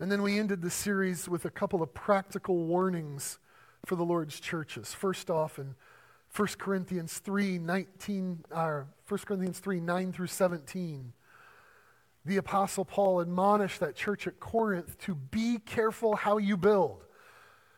And 0.00 0.12
then 0.12 0.22
we 0.22 0.38
ended 0.38 0.62
the 0.62 0.70
series 0.70 1.28
with 1.28 1.44
a 1.44 1.50
couple 1.50 1.82
of 1.82 1.92
practical 1.92 2.56
warnings 2.64 3.38
for 3.84 3.96
the 3.96 4.04
Lord's 4.04 4.38
churches. 4.38 4.94
First 4.94 5.28
off, 5.28 5.58
in 5.58 5.74
1 6.34 6.48
Corinthians 6.58 7.18
3 7.18 7.58
19, 7.58 8.44
uh, 8.54 8.60
or 8.60 8.86
1 9.08 9.18
Corinthians 9.26 9.58
3 9.58 9.80
9 9.80 10.12
through 10.12 10.26
17, 10.28 11.12
the 12.28 12.36
Apostle 12.36 12.84
Paul 12.84 13.20
admonished 13.20 13.80
that 13.80 13.96
church 13.96 14.26
at 14.26 14.38
Corinth 14.38 14.98
to 15.00 15.14
be 15.14 15.58
careful 15.64 16.14
how 16.14 16.36
you 16.36 16.58
build. 16.58 17.04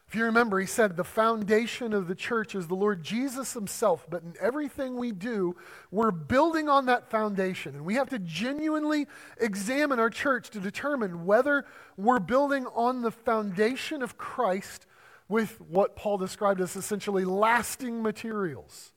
If 0.08 0.16
you 0.16 0.24
remember, 0.24 0.58
he 0.58 0.66
said 0.66 0.96
the 0.96 1.04
foundation 1.04 1.92
of 1.92 2.08
the 2.08 2.16
church 2.16 2.56
is 2.56 2.66
the 2.66 2.74
Lord 2.74 3.00
Jesus 3.00 3.52
himself, 3.52 4.08
but 4.10 4.24
in 4.24 4.34
everything 4.40 4.96
we 4.96 5.12
do, 5.12 5.54
we're 5.92 6.10
building 6.10 6.68
on 6.68 6.86
that 6.86 7.08
foundation. 7.08 7.76
And 7.76 7.84
we 7.84 7.94
have 7.94 8.10
to 8.10 8.18
genuinely 8.18 9.06
examine 9.40 10.00
our 10.00 10.10
church 10.10 10.50
to 10.50 10.58
determine 10.58 11.26
whether 11.26 11.64
we're 11.96 12.18
building 12.18 12.66
on 12.74 13.02
the 13.02 13.12
foundation 13.12 14.02
of 14.02 14.18
Christ 14.18 14.84
with 15.28 15.60
what 15.60 15.94
Paul 15.94 16.18
described 16.18 16.60
as 16.60 16.74
essentially 16.74 17.24
lasting 17.24 18.02
materials. 18.02 18.90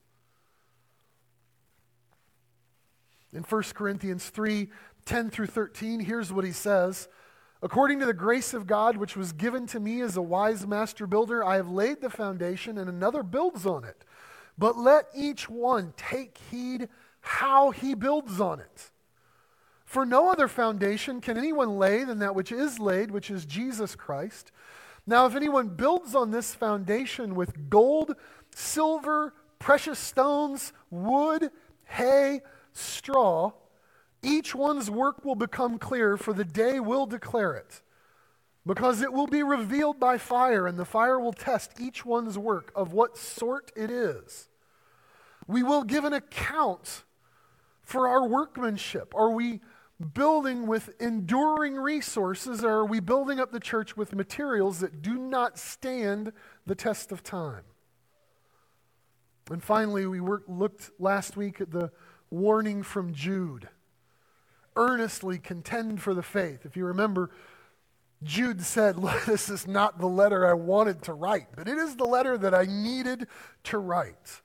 In 3.33 3.43
1 3.43 3.63
Corinthians 3.73 4.29
3 4.29 4.69
10 5.05 5.29
through 5.29 5.47
13, 5.47 6.01
here's 6.01 6.31
what 6.31 6.45
he 6.45 6.51
says. 6.51 7.07
According 7.61 7.99
to 7.99 8.05
the 8.05 8.13
grace 8.13 8.53
of 8.53 8.67
God, 8.67 8.97
which 8.97 9.15
was 9.15 9.31
given 9.31 9.65
to 9.67 9.79
me 9.79 10.01
as 10.01 10.17
a 10.17 10.21
wise 10.21 10.67
master 10.67 11.07
builder, 11.07 11.43
I 11.43 11.55
have 11.55 11.69
laid 11.69 12.01
the 12.01 12.09
foundation, 12.09 12.77
and 12.77 12.89
another 12.89 13.23
builds 13.23 13.65
on 13.65 13.85
it. 13.85 14.03
But 14.57 14.77
let 14.77 15.05
each 15.15 15.49
one 15.49 15.93
take 15.95 16.37
heed 16.51 16.89
how 17.21 17.71
he 17.71 17.93
builds 17.93 18.41
on 18.41 18.59
it. 18.59 18.91
For 19.85 20.05
no 20.05 20.29
other 20.31 20.47
foundation 20.47 21.21
can 21.21 21.37
anyone 21.37 21.77
lay 21.77 22.03
than 22.03 22.19
that 22.19 22.35
which 22.35 22.51
is 22.51 22.79
laid, 22.79 23.11
which 23.11 23.31
is 23.31 23.45
Jesus 23.45 23.95
Christ. 23.95 24.51
Now, 25.05 25.25
if 25.25 25.35
anyone 25.35 25.69
builds 25.69 26.15
on 26.15 26.31
this 26.31 26.55
foundation 26.55 27.35
with 27.35 27.69
gold, 27.69 28.15
silver, 28.55 29.33
precious 29.59 29.99
stones, 29.99 30.73
wood, 30.89 31.49
hay, 31.85 32.41
straw, 32.73 33.51
each 34.23 34.55
one's 34.55 34.89
work 34.89 35.23
will 35.23 35.35
become 35.35 35.77
clear, 35.77 36.17
for 36.17 36.33
the 36.33 36.45
day 36.45 36.79
will 36.79 37.05
declare 37.05 37.53
it. 37.53 37.81
Because 38.65 39.01
it 39.01 39.11
will 39.11 39.27
be 39.27 39.43
revealed 39.43 39.99
by 39.99 40.17
fire, 40.17 40.65
and 40.65 40.79
the 40.79 40.85
fire 40.85 41.19
will 41.19 41.33
test 41.33 41.73
each 41.79 42.05
one's 42.05 42.37
work 42.37 42.71
of 42.75 42.93
what 42.93 43.17
sort 43.17 43.71
it 43.75 43.91
is. 43.91 44.47
We 45.47 45.63
will 45.63 45.83
give 45.83 46.05
an 46.05 46.13
account 46.13 47.03
for 47.81 48.07
our 48.07 48.25
workmanship. 48.25 49.13
Are 49.13 49.31
we 49.31 49.59
building 50.13 50.65
with 50.65 50.89
enduring 51.01 51.75
resources, 51.75 52.63
or 52.63 52.71
are 52.71 52.85
we 52.85 53.01
building 53.01 53.41
up 53.41 53.51
the 53.51 53.59
church 53.59 53.97
with 53.97 54.15
materials 54.15 54.79
that 54.79 55.01
do 55.01 55.15
not 55.15 55.59
stand 55.59 56.31
the 56.65 56.75
test 56.75 57.11
of 57.11 57.21
time? 57.21 57.63
And 59.51 59.61
finally, 59.61 60.05
we 60.05 60.21
worked, 60.21 60.49
looked 60.49 60.91
last 60.99 61.35
week 61.35 61.59
at 61.59 61.71
the 61.71 61.91
warning 62.29 62.81
from 62.81 63.13
Jude 63.13 63.67
earnestly 64.75 65.37
contend 65.37 66.01
for 66.01 66.13
the 66.13 66.23
faith. 66.23 66.65
If 66.65 66.75
you 66.75 66.85
remember, 66.85 67.29
Jude 68.23 68.61
said, 68.61 68.95
This 69.25 69.49
is 69.49 69.67
not 69.67 69.99
the 69.99 70.07
letter 70.07 70.47
I 70.47 70.53
wanted 70.53 71.01
to 71.03 71.13
write, 71.13 71.47
but 71.55 71.67
it 71.67 71.77
is 71.77 71.95
the 71.95 72.05
letter 72.05 72.37
that 72.37 72.53
I 72.53 72.65
needed 72.65 73.27
to 73.65 73.77
write. 73.77 74.41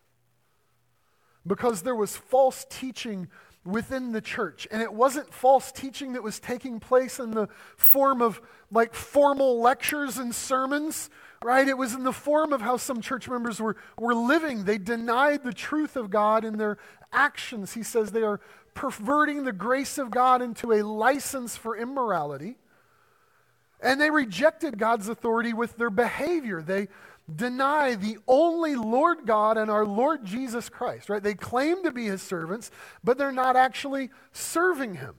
Because 1.46 1.82
there 1.82 1.94
was 1.94 2.16
false 2.16 2.66
teaching 2.68 3.28
within 3.64 4.12
the 4.12 4.20
church. 4.20 4.66
And 4.70 4.82
it 4.82 4.92
wasn't 4.92 5.32
false 5.32 5.70
teaching 5.72 6.14
that 6.14 6.22
was 6.22 6.40
taking 6.40 6.80
place 6.80 7.18
in 7.18 7.32
the 7.32 7.48
form 7.76 8.22
of 8.22 8.40
like 8.70 8.94
formal 8.94 9.60
lectures 9.60 10.18
and 10.18 10.34
sermons, 10.34 11.10
right? 11.42 11.66
It 11.66 11.76
was 11.76 11.94
in 11.94 12.04
the 12.04 12.12
form 12.12 12.52
of 12.52 12.60
how 12.60 12.76
some 12.76 13.00
church 13.00 13.28
members 13.28 13.60
were, 13.60 13.76
were 13.98 14.14
living. 14.14 14.64
They 14.64 14.78
denied 14.78 15.44
the 15.44 15.52
truth 15.52 15.96
of 15.96 16.10
God 16.10 16.44
in 16.44 16.58
their 16.58 16.78
actions. 17.12 17.74
He 17.74 17.82
says 17.82 18.10
they 18.10 18.22
are 18.22 18.40
perverting 18.74 19.44
the 19.44 19.52
grace 19.52 19.98
of 19.98 20.10
God 20.10 20.42
into 20.42 20.72
a 20.72 20.82
license 20.82 21.56
for 21.56 21.76
immorality. 21.76 22.56
And 23.80 24.00
they 24.00 24.10
rejected 24.10 24.78
God's 24.78 25.08
authority 25.08 25.52
with 25.52 25.76
their 25.76 25.90
behavior. 25.90 26.62
They 26.62 26.88
deny 27.34 27.94
the 27.94 28.18
only 28.26 28.74
Lord 28.74 29.26
God 29.26 29.58
and 29.58 29.70
our 29.70 29.84
Lord 29.84 30.24
Jesus 30.24 30.68
Christ, 30.68 31.08
right? 31.08 31.22
They 31.22 31.34
claim 31.34 31.82
to 31.84 31.92
be 31.92 32.06
his 32.06 32.22
servants, 32.22 32.70
but 33.04 33.18
they're 33.18 33.32
not 33.32 33.56
actually 33.56 34.10
serving 34.32 34.94
him. 34.94 35.14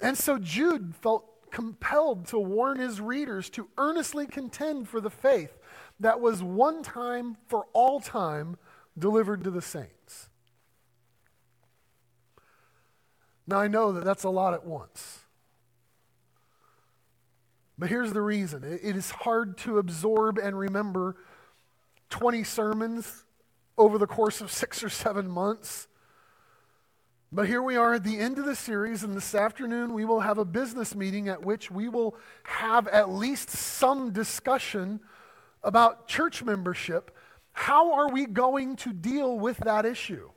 And 0.00 0.16
so 0.16 0.38
Jude 0.38 0.94
felt 1.00 1.24
compelled 1.50 2.26
to 2.26 2.38
warn 2.38 2.78
his 2.78 3.00
readers 3.00 3.48
to 3.50 3.68
earnestly 3.78 4.26
contend 4.26 4.88
for 4.88 5.00
the 5.00 5.10
faith 5.10 5.56
that 6.00 6.20
was 6.20 6.42
one 6.42 6.82
time 6.82 7.36
for 7.46 7.66
all 7.72 8.00
time 8.00 8.56
delivered 8.98 9.42
to 9.44 9.50
the 9.50 9.62
saints. 9.62 10.28
Now, 13.48 13.60
I 13.60 13.66
know 13.66 13.92
that 13.92 14.04
that's 14.04 14.24
a 14.24 14.28
lot 14.28 14.52
at 14.52 14.66
once. 14.66 15.20
But 17.78 17.88
here's 17.88 18.12
the 18.12 18.20
reason 18.20 18.62
it 18.62 18.94
is 18.94 19.10
hard 19.10 19.56
to 19.58 19.78
absorb 19.78 20.36
and 20.36 20.58
remember 20.58 21.16
20 22.10 22.44
sermons 22.44 23.24
over 23.78 23.96
the 23.96 24.06
course 24.06 24.42
of 24.42 24.52
six 24.52 24.84
or 24.84 24.90
seven 24.90 25.30
months. 25.30 25.88
But 27.32 27.46
here 27.46 27.62
we 27.62 27.76
are 27.76 27.94
at 27.94 28.04
the 28.04 28.18
end 28.18 28.38
of 28.38 28.44
the 28.44 28.54
series, 28.54 29.02
and 29.02 29.14
this 29.14 29.34
afternoon 29.34 29.94
we 29.94 30.04
will 30.04 30.20
have 30.20 30.36
a 30.36 30.44
business 30.44 30.94
meeting 30.94 31.28
at 31.28 31.42
which 31.42 31.70
we 31.70 31.88
will 31.88 32.16
have 32.42 32.86
at 32.88 33.08
least 33.08 33.48
some 33.48 34.12
discussion 34.12 35.00
about 35.62 36.06
church 36.06 36.42
membership. 36.42 37.16
How 37.52 37.94
are 37.94 38.10
we 38.10 38.26
going 38.26 38.76
to 38.76 38.92
deal 38.92 39.38
with 39.38 39.56
that 39.58 39.86
issue? 39.86 40.30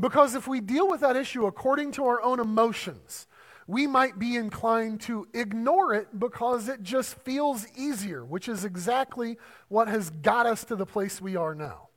Because 0.00 0.34
if 0.34 0.48
we 0.48 0.60
deal 0.60 0.88
with 0.88 1.00
that 1.00 1.16
issue 1.16 1.46
according 1.46 1.92
to 1.92 2.06
our 2.06 2.22
own 2.22 2.40
emotions, 2.40 3.26
we 3.66 3.86
might 3.86 4.18
be 4.18 4.34
inclined 4.34 5.00
to 5.02 5.28
ignore 5.34 5.94
it 5.94 6.18
because 6.18 6.68
it 6.68 6.82
just 6.82 7.14
feels 7.18 7.66
easier, 7.76 8.24
which 8.24 8.48
is 8.48 8.64
exactly 8.64 9.36
what 9.68 9.86
has 9.86 10.10
got 10.10 10.46
us 10.46 10.64
to 10.64 10.74
the 10.74 10.86
place 10.86 11.20
we 11.20 11.36
are 11.36 11.54
now. 11.54 11.88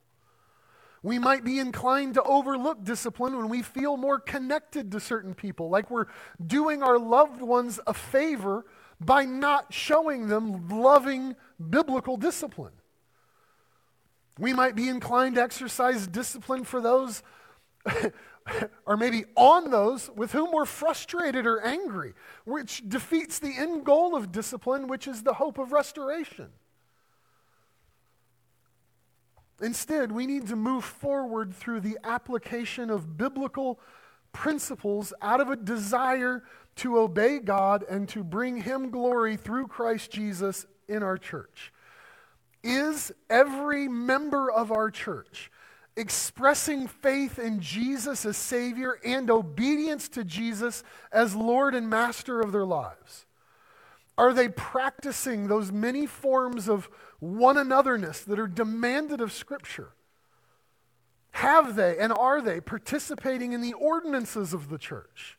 We 1.02 1.18
might 1.18 1.44
be 1.44 1.58
inclined 1.58 2.14
to 2.14 2.22
overlook 2.22 2.84
discipline 2.84 3.36
when 3.36 3.48
we 3.48 3.62
feel 3.62 3.96
more 3.96 4.18
connected 4.18 4.92
to 4.92 5.00
certain 5.00 5.34
people, 5.34 5.68
like 5.68 5.90
we're 5.90 6.06
doing 6.44 6.82
our 6.82 6.98
loved 6.98 7.42
ones 7.42 7.80
a 7.86 7.94
favor 7.94 8.64
by 9.00 9.24
not 9.24 9.72
showing 9.72 10.28
them 10.28 10.68
loving 10.68 11.36
biblical 11.70 12.16
discipline. 12.16 12.72
We 14.38 14.52
might 14.52 14.74
be 14.74 14.88
inclined 14.88 15.34
to 15.34 15.42
exercise 15.42 16.06
discipline 16.06 16.64
for 16.64 16.80
those 16.80 17.22
or 18.86 18.96
maybe 18.96 19.24
on 19.36 19.70
those 19.70 20.10
with 20.14 20.32
whom 20.32 20.52
we're 20.52 20.64
frustrated 20.64 21.46
or 21.46 21.60
angry, 21.60 22.14
which 22.44 22.88
defeats 22.88 23.38
the 23.38 23.54
end 23.56 23.84
goal 23.84 24.14
of 24.14 24.32
discipline, 24.32 24.86
which 24.86 25.06
is 25.06 25.22
the 25.22 25.34
hope 25.34 25.58
of 25.58 25.72
restoration. 25.72 26.48
Instead, 29.62 30.10
we 30.10 30.26
need 30.26 30.48
to 30.48 30.56
move 30.56 30.84
forward 30.84 31.54
through 31.54 31.80
the 31.80 31.98
application 32.04 32.90
of 32.90 33.16
biblical 33.16 33.78
principles 34.32 35.12
out 35.22 35.40
of 35.40 35.48
a 35.48 35.56
desire 35.56 36.42
to 36.76 36.98
obey 36.98 37.38
God 37.38 37.84
and 37.88 38.08
to 38.10 38.24
bring 38.24 38.62
Him 38.62 38.90
glory 38.90 39.36
through 39.36 39.68
Christ 39.68 40.10
Jesus 40.10 40.66
in 40.88 41.02
our 41.02 41.16
church. 41.16 41.72
Is 42.64 43.12
every 43.30 43.88
member 43.88 44.50
of 44.50 44.72
our 44.72 44.90
church 44.90 45.50
expressing 45.96 46.88
faith 46.88 47.38
in 47.38 47.60
Jesus 47.60 48.26
as 48.26 48.36
Savior 48.36 48.98
and 49.04 49.30
obedience 49.30 50.08
to 50.10 50.24
Jesus 50.24 50.82
as 51.12 51.34
Lord 51.34 51.74
and 51.74 51.88
Master 51.88 52.40
of 52.40 52.52
their 52.52 52.64
lives? 52.64 53.26
Are 54.16 54.32
they 54.32 54.48
practicing 54.48 55.48
those 55.48 55.72
many 55.72 56.06
forms 56.06 56.68
of 56.68 56.88
one 57.20 57.56
anotherness 57.56 58.24
that 58.24 58.38
are 58.38 58.46
demanded 58.46 59.20
of 59.20 59.32
Scripture? 59.32 59.90
Have 61.32 61.74
they 61.74 61.98
and 61.98 62.12
are 62.12 62.40
they 62.40 62.60
participating 62.60 63.52
in 63.52 63.60
the 63.60 63.72
ordinances 63.72 64.54
of 64.54 64.68
the 64.68 64.78
church? 64.78 65.36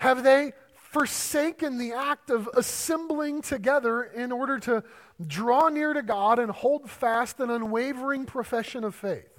Have 0.00 0.24
they 0.24 0.52
forsaken 0.74 1.78
the 1.78 1.92
act 1.92 2.30
of 2.30 2.48
assembling 2.54 3.42
together 3.42 4.02
in 4.02 4.32
order 4.32 4.58
to 4.58 4.82
draw 5.24 5.68
near 5.68 5.92
to 5.92 6.02
God 6.02 6.38
and 6.38 6.50
hold 6.50 6.90
fast 6.90 7.38
an 7.38 7.50
unwavering 7.50 8.26
profession 8.26 8.82
of 8.82 8.94
faith? 8.94 9.35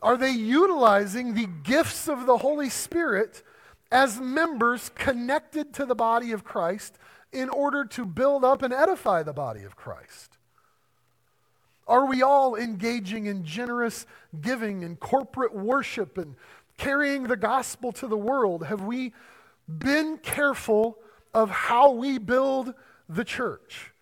Are 0.00 0.16
they 0.16 0.30
utilizing 0.30 1.34
the 1.34 1.48
gifts 1.64 2.08
of 2.08 2.26
the 2.26 2.38
Holy 2.38 2.68
Spirit 2.70 3.42
as 3.90 4.20
members 4.20 4.90
connected 4.94 5.74
to 5.74 5.86
the 5.86 5.94
body 5.94 6.32
of 6.32 6.44
Christ 6.44 6.98
in 7.32 7.48
order 7.48 7.84
to 7.84 8.04
build 8.04 8.44
up 8.44 8.62
and 8.62 8.72
edify 8.72 9.22
the 9.22 9.32
body 9.32 9.64
of 9.64 9.76
Christ? 9.76 10.38
Are 11.86 12.04
we 12.04 12.22
all 12.22 12.54
engaging 12.54 13.26
in 13.26 13.44
generous 13.44 14.06
giving 14.40 14.84
and 14.84 15.00
corporate 15.00 15.54
worship 15.54 16.18
and 16.18 16.36
carrying 16.76 17.24
the 17.24 17.36
gospel 17.36 17.92
to 17.92 18.06
the 18.06 18.16
world? 18.16 18.64
Have 18.66 18.82
we 18.82 19.14
been 19.66 20.18
careful 20.18 20.98
of 21.32 21.50
how 21.50 21.92
we 21.92 22.18
build 22.18 22.74
the 23.08 23.24
church? 23.24 23.92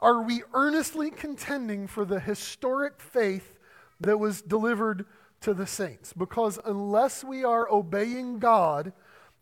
Are 0.00 0.22
we 0.22 0.42
earnestly 0.54 1.10
contending 1.10 1.86
for 1.86 2.04
the 2.04 2.20
historic 2.20 3.00
faith 3.00 3.58
that 4.00 4.18
was 4.18 4.42
delivered 4.42 5.06
to 5.40 5.54
the 5.54 5.66
saints. 5.66 6.12
Because 6.12 6.58
unless 6.64 7.24
we 7.24 7.44
are 7.44 7.70
obeying 7.70 8.38
God 8.38 8.92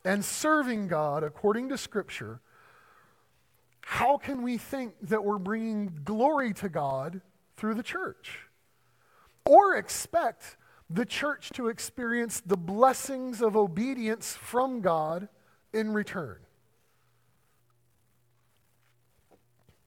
and 0.05 0.25
serving 0.25 0.89
God 0.89 1.25
according 1.25 1.69
to 1.71 1.79
Scripture, 1.79 2.41
how 3.83 4.19
can 4.19 4.43
we 4.43 4.59
think 4.59 4.95
that 5.03 5.25
we're 5.25 5.39
bringing 5.39 6.01
glory 6.05 6.53
to 6.55 6.69
God 6.69 7.21
through 7.57 7.75
the 7.75 7.83
church? 7.83 8.41
Or 9.45 9.77
expect 9.77 10.57
the 10.91 11.07
church 11.07 11.51
to 11.51 11.69
experience 11.69 12.41
the 12.41 12.57
blessings 12.57 13.41
of 13.41 13.57
obedience 13.57 14.35
from 14.35 14.81
God 14.81 15.29
in 15.73 15.93
return? 15.93 16.39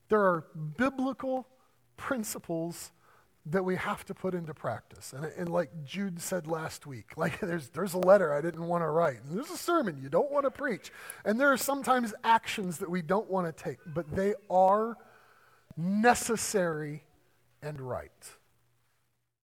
There 0.10 0.20
are 0.20 0.46
biblical 0.78 1.48
principles 1.96 2.92
that 3.48 3.64
we 3.64 3.76
have 3.76 4.06
to 4.06 4.14
put 4.14 4.34
into 4.36 4.54
practice. 4.54 5.14
And, 5.14 5.26
and 5.38 5.50
like 5.50 5.70
Jude 5.84 6.22
said 6.22 6.48
last 6.48 6.86
week, 6.86 7.14
like 7.18 7.40
there's, 7.40 7.70
there's 7.70 7.94
a 7.94 8.00
letter 8.00 8.34
I 8.34 8.42
didn't 8.42 8.68
want 8.68 8.84
to 8.84 8.88
write. 8.88 9.24
And 9.24 9.38
there's 9.38 9.50
a 9.50 9.58
sermon 9.58 10.00
you 10.02 10.10
don't 10.10 10.32
want 10.32 10.46
to 10.46 10.52
preach. 10.52 10.92
And 11.26 11.40
there 11.40 11.52
are 11.52 11.58
sometimes 11.58 12.14
actions 12.24 12.78
that 12.80 12.90
we 12.90 13.02
don't 13.02 13.30
want 13.30 13.46
to 13.48 13.64
take, 13.64 13.80
but 13.86 14.16
they 14.16 14.36
are 14.50 14.98
necessary 15.78 17.04
and 17.62 17.80
right. 17.80 18.12